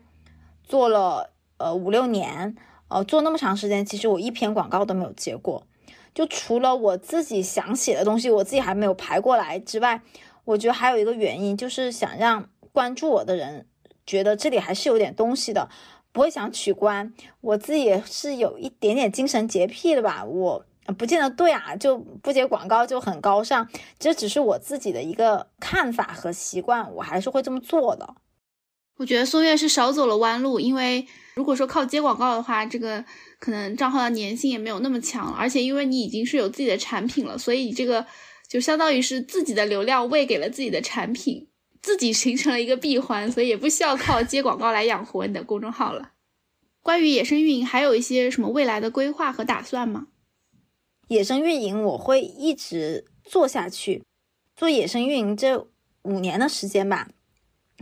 [0.62, 2.54] 做了呃五六年，
[2.88, 5.66] 呃做那么长时间，其实我一篇广告都没有接过。
[6.14, 10.02] 就除了我自己想写的东西，我自己还没有排过来之外，
[10.44, 13.66] 我觉得还有一个原因，就是想让关注我的人
[14.06, 15.70] 觉得这里还是有点东西的，
[16.12, 17.14] 不会想取关。
[17.40, 20.66] 我自己也是有一点点精神洁癖的吧，我。
[20.98, 23.68] 不见得对啊，就不接广告就很高尚，
[23.98, 28.14] 这只是我自己的一个看法和习惯，我还是会这么做的。
[28.98, 33.04] 我觉得松月是少走了弯路，因为如果说靠接广告的话，这个
[33.38, 38.06] 可能账号的粘性也没有那么强，而且因为你已经是有自己的产品了，所以这个
[38.48, 41.48] 就相当于是自己的流量喂给了自己的产品，
[41.82, 46.12] 自己形成了一个闭环，所以也不需要靠接广告来养活你的公众号了。
[46.80, 50.06] 关于野生运营，还有一些什么未来的规划和打算吗？
[51.08, 54.02] 野生运营我会一直做下去，
[54.56, 55.66] 做野生运营这
[56.02, 57.08] 五年的时间吧，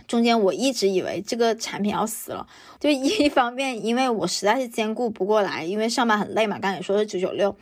[0.07, 2.47] 中间我一直以为这个产品要死了，
[2.79, 7.57] 就一方面因为我实在是兼顾不过来，因为上班很累嘛，刚才也说是九九六，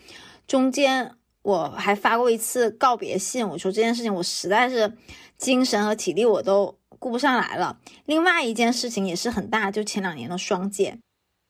[0.47, 4.93] 中间我还发过一次告别信，我说这件事情我实在是
[5.39, 7.79] 精神和体力我都顾不上来了。
[8.07, 10.99] 另外一件事情也是很大，就前两年的双减。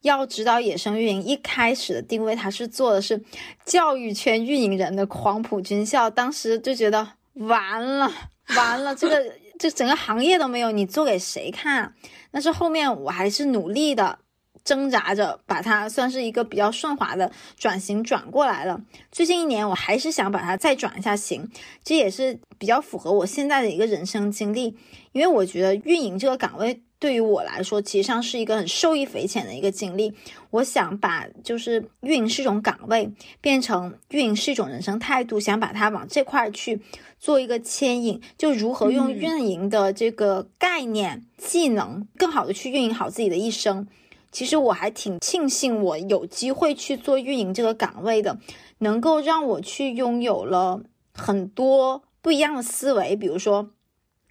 [0.03, 3.22] 要知道，野生运营一开始的定位，它是做的是
[3.64, 6.11] 教育圈运营人的黄埔军校。
[6.11, 8.12] 当时就觉得完了，
[8.57, 11.82] 完了，这个这整个行业都没有，你做给谁看？
[11.82, 11.92] 啊
[12.30, 14.18] 但是后面我还是努力的
[14.64, 18.80] 挣扎着，把它算是一个比较顺滑的转型转过来了。
[19.11, 21.48] 最近一年，我还是想把它再转一下型，
[21.84, 24.76] 这也是比较符合我现在的一个人生经历，
[25.12, 26.82] 因为我觉得运营这个岗位。
[27.03, 30.14] 对于我来说，其实上是一个很受益匪浅的一个经历。
[30.50, 36.80] 我想把就是运营是一种岗位，变成运营是一种人生态度，想把它往这块去
[37.18, 43.88] 做一个牵引，就如何用运营的这个概念、技能，更好的去运营好自己的一生。
[44.30, 48.38] 其实我还挺庆幸我有机会去做运营这个岗位的，
[48.78, 50.80] 能够让我去拥有了
[51.12, 53.70] 很多不一样的思维，比如说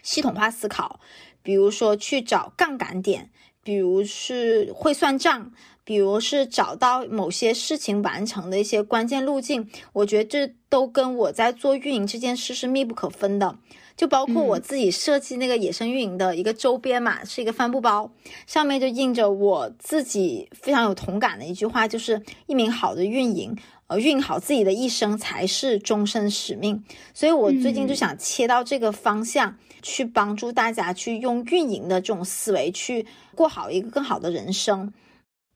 [0.02, 1.02] 系统化思考。
[1.44, 3.30] 比如说去找杠杆点，
[3.64, 5.52] 比如是会算账，
[5.84, 13.58] 比如是找到某些事情完成的一些关键路径，我觉得这都跟我在做运营这件事是密不可分的。
[13.98, 18.12] 就包括我自己设计那个野生运营的一个周边嘛，是一个帆布包，
[18.48, 23.56] 上面就印着我自己非常有同感的一句话，就是一名好的运营，
[23.88, 26.84] 呃，运营好自己的一生才是终身使命。
[27.14, 29.58] 所以我最近就想切到这个方向。
[29.82, 33.06] 去帮助大家去用运营的这种思维去
[33.36, 34.94] 过好一个更好的人生。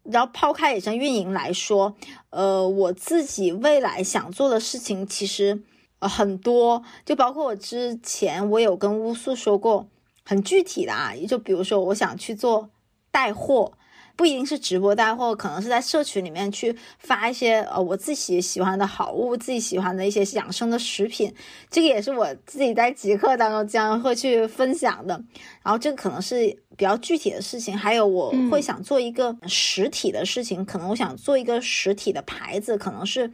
[0.03, 1.95] 然后抛开野生运营来说，
[2.29, 5.63] 呃，我自己未来想做的事情其实
[5.99, 9.87] 呃很多，就包括我之前我有跟乌素说过
[10.23, 12.69] 很具体的啊，就比如说我想去做
[13.11, 13.73] 带货。
[14.15, 21.33] 不一定是直播带货，可能是在社群里面去发一些呃我自己喜欢的好物，自己喜欢的一些养生的食品，
[21.69, 25.21] 这个也是我自己在极客当中将会去分享的。
[25.63, 26.47] 然后这个可能是
[26.77, 33.31] 比较具体的事情，还有我会想做一个实体的事情，可能我想做一个实体的牌子，可能是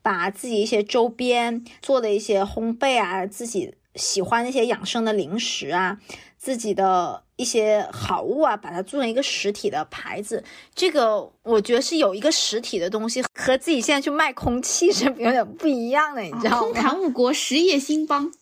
[0.00, 5.98] 把自己一些周边做的一些烘焙啊，自己喜欢那些养生的零食啊。
[6.42, 10.42] 自己的一些好物啊，把它做成一个实体的牌子，
[10.74, 16.58] 这个我觉得是有一个实体的东西，和自己现在去卖空气是有点不一样的，你知道吗？
[16.58, 18.32] 空谈误国，实业兴邦。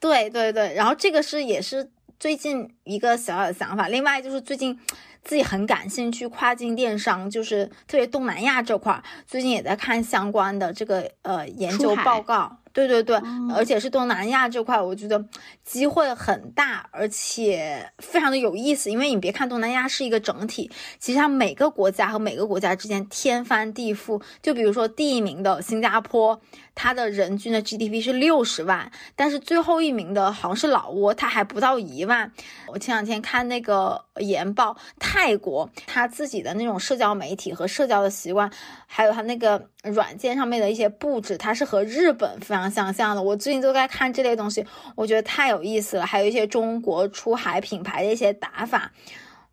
[0.00, 3.88] 对对对，然后这个是也是最近一个小小的想法。
[3.88, 4.80] 另外就是最近
[5.22, 12.56] 自己很感兴趣跨境电商，就是特别东南亚这块，最近也在看相关的这个呃研究报告。
[12.72, 13.20] 对对对，
[13.54, 15.24] 而且是东南亚这块，我觉得
[15.64, 18.90] 机会很大，而且非常的有意思。
[18.90, 24.22] 因为你别看东南亚是一个整体，其实它每个国家和每个国家之间天翻地覆。
[24.42, 26.40] 就比如说第一名的新加坡。
[26.72, 32.32] 它的人均的 GDP 是六十万，但是最后一名的好像是老挝，它还不到一万。
[32.68, 38.50] 我前两天看那个研报，泰国它自己的那种社交媒体和社交的习惯，
[38.92, 42.68] 还有它那个软件上面的一些布置，它是和日本非常。
[42.68, 43.22] 相像的。
[43.22, 46.04] 我最近都在看这类东西，我觉得太有意思了。
[46.04, 48.92] 还有一些中国出海品牌的一些打法，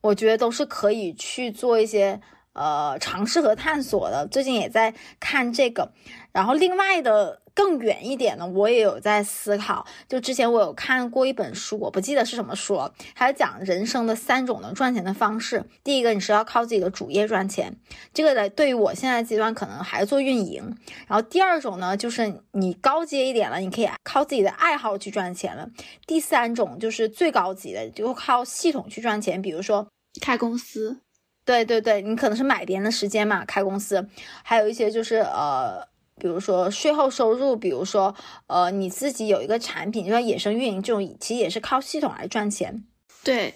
[0.01, 2.19] 我觉得都是可以去做一些
[2.53, 4.27] 呃尝试和探索的。
[4.27, 5.91] 最近也在看这个，
[6.31, 7.41] 然后另外的。
[7.57, 9.83] 更远一点呢，我也有在思考。
[10.07, 12.79] 就之前我有看过一本书，我不记得是什么书，
[13.15, 15.65] 它讲人生的三种能赚钱的方式。
[15.83, 17.75] 第一个，你是要靠自己的主业赚钱，
[18.13, 20.77] 这个呢，对于我现在阶段可能还做运营。
[21.07, 25.67] 然后第二种呢，就是你高阶一点了，你可以靠自己的爱好去赚钱了。
[26.05, 29.87] 第三种就是最高级的，就靠系统去赚钱，比如说
[30.21, 30.99] 开公司。
[31.43, 34.07] 对对对，你可能是买别人的时间嘛，开公司。
[34.43, 35.87] 还有一些就是呃。
[36.19, 38.15] 比如说税后收入，比如说，
[38.47, 42.83] 呃，你自己有一个产品，就像野生运营这种，其实也是靠系统来赚钱。
[43.23, 43.53] 对，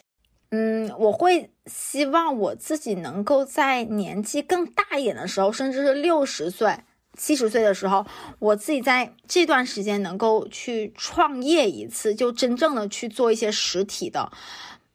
[0.52, 6.78] 嗯，我会希望我自己能够在年纪更大一点的时候，甚至是六十岁、
[7.18, 8.06] 七十岁的时候，
[8.40, 14.32] 我自己在这段时间能够去创业一次，就真正的去做一些实体的，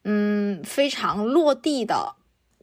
[0.03, 2.16] 嗯，非常落地的。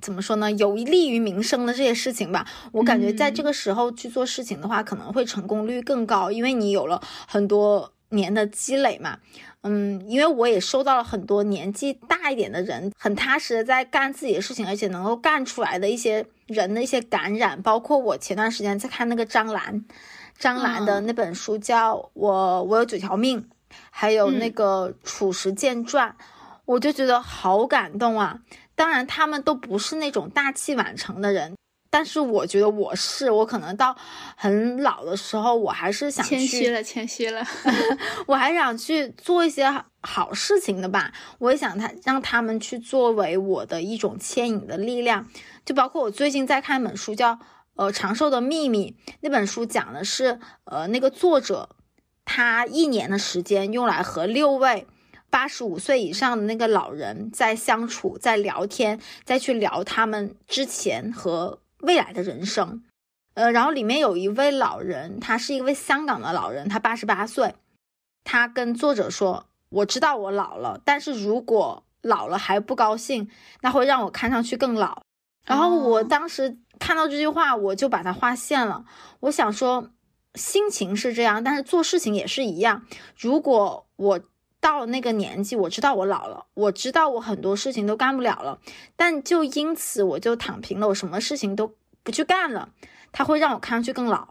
[0.05, 0.53] 怎么说呢？
[0.53, 9.17] 有利于民生的这些事情吧，我感觉在这个时候去做事情的话，可能会成功率更高，因为你有了很多年的积累嘛。
[9.63, 17.63] 嗯，因为我也收到了很多年纪大一点的人，很踏实的在干自己的事情，而且能够干出来的一些人的一些感染。
[17.63, 19.87] 包括我前段时间在看那个张兰，
[20.39, 23.41] 张兰的那本书叫《我我有九条命》，
[23.89, 26.11] 还有那个《褚时健传》，
[26.67, 28.41] 我就觉得好感动啊。
[28.75, 31.57] 当然，他们都不是那种大器晚成的人，
[31.91, 33.97] 但是我觉得我是，我可能到
[34.37, 37.47] 很老的时候，我还是想谦虚了，谦虚了，
[38.27, 39.73] 我还想去做一些
[40.03, 41.13] 好事情的吧。
[41.39, 45.29] 我也想他让他们去作为我的一种牵引的力量。
[45.65, 47.33] 就包括我最近在看一本书，叫
[47.77, 48.97] 《呃长寿的秘密》。
[49.21, 51.71] 那本书讲的是，呃，那个作者
[52.25, 54.87] 他一年的时间用来和六位。
[55.35, 62.85] 八十五岁以上的那个老人在相处，在聊天，再去聊他们之前和未来的人生。
[63.35, 67.57] 呃，然后里面有一位老人，他是一位香港的老人，他八十八岁。
[68.23, 73.29] 他跟作者说：“我知道我老了，但是如果老了还不高兴，
[73.63, 75.03] 那会让我看上去更老。”
[75.45, 78.85] 然后我当时看到这句话，我就把它划线了。
[79.19, 79.91] 我想说，
[80.37, 82.87] 心情是这样，但是做事情也是一样。
[83.19, 84.21] 如果我
[84.65, 88.59] 到了那个年纪，我知道我老了，我知道我很多事情都干不了了，
[88.97, 92.71] 但就因此我就躺平了，我什么事情都不去干了，
[93.13, 94.29] 它会让我看上去更老，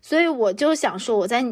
[0.00, 1.44] 所以我就想说，我在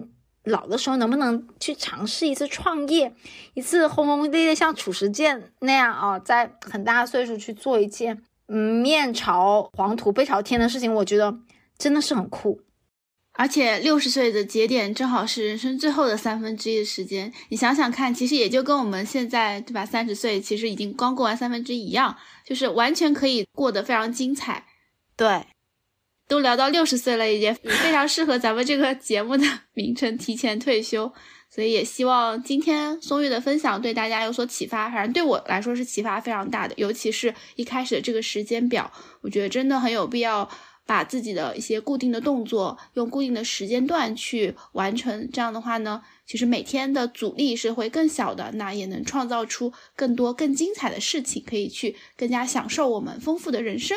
[0.45, 3.15] 老的时候能不能去尝试一次创业，
[3.53, 11.37] 一次轰轰烈烈像褚时健那样啊，在很大岁数去做一件嗯面朝黄土背朝天的事情，我觉得
[11.77, 12.63] 真的是很酷。
[13.37, 22.17] 而且六十岁的节点正好是人生最后的三分之一的时间，你想想看，其实也就跟我们现在对吧，三十岁其实已经刚过完三分之一一样，
[22.47, 24.65] 就是完全可以过得非常精彩。
[25.17, 25.47] 对，
[26.29, 29.45] 都聊到六十岁了，也非常适合咱们这个节目的
[29.75, 31.13] 名称——提前退休。
[31.51, 38.93] 所以也希望今天松玉的分享对大家有所启发，反正对我来说是启发非常大的，尤其是一开始的这个时间表，
[39.23, 40.49] 我觉得真的很有必要。
[40.87, 53.97] 把自己的一些固定的动作用固定的时间段去完成，这样的话呢，其实每天的阻力是会更小的，那也能创造出更多更精彩的事情，可以去更加享受我们丰富的人生。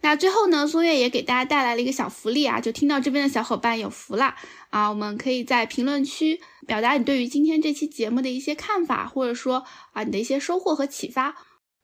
[0.00, 4.36] 那最后呢，松月也给大家带来了一个小福利啊，就听到这边的小伙伴有福啦
[4.70, 4.88] 啊！
[4.88, 11.34] 我们可以在评论区表达你对于今天这期节目的一些看法，或者说啊你的一些收获和启发。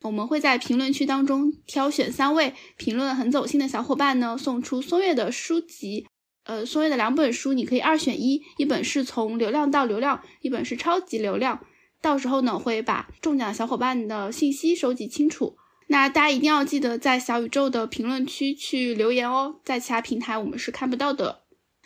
[0.05, 6.07] 我们会在评论区当中挑选三位评论很走心的小伙伴呢，送出松月的书籍，
[6.45, 11.65] 呃，松月的两本书，你可以二选一，一本是从流量到流量，一本是超级流量。
[12.03, 15.57] 到时候呢，会把中奖小伙伴的信息收集清楚。
[15.87, 21.45] 那大家一定要记得在小宇宙的评论区去留言哦，在其他平台我们是看不到的。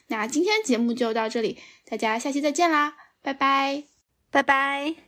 [0.09, 1.59] 那今天节目就到这里，
[1.89, 3.85] 大家下期再见啦，拜拜，
[4.31, 5.08] 拜拜。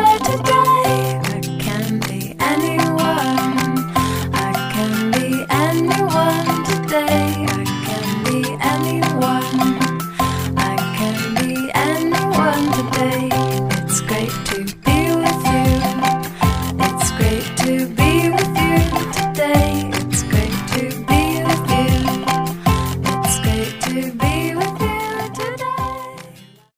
[6.91, 7.30] day.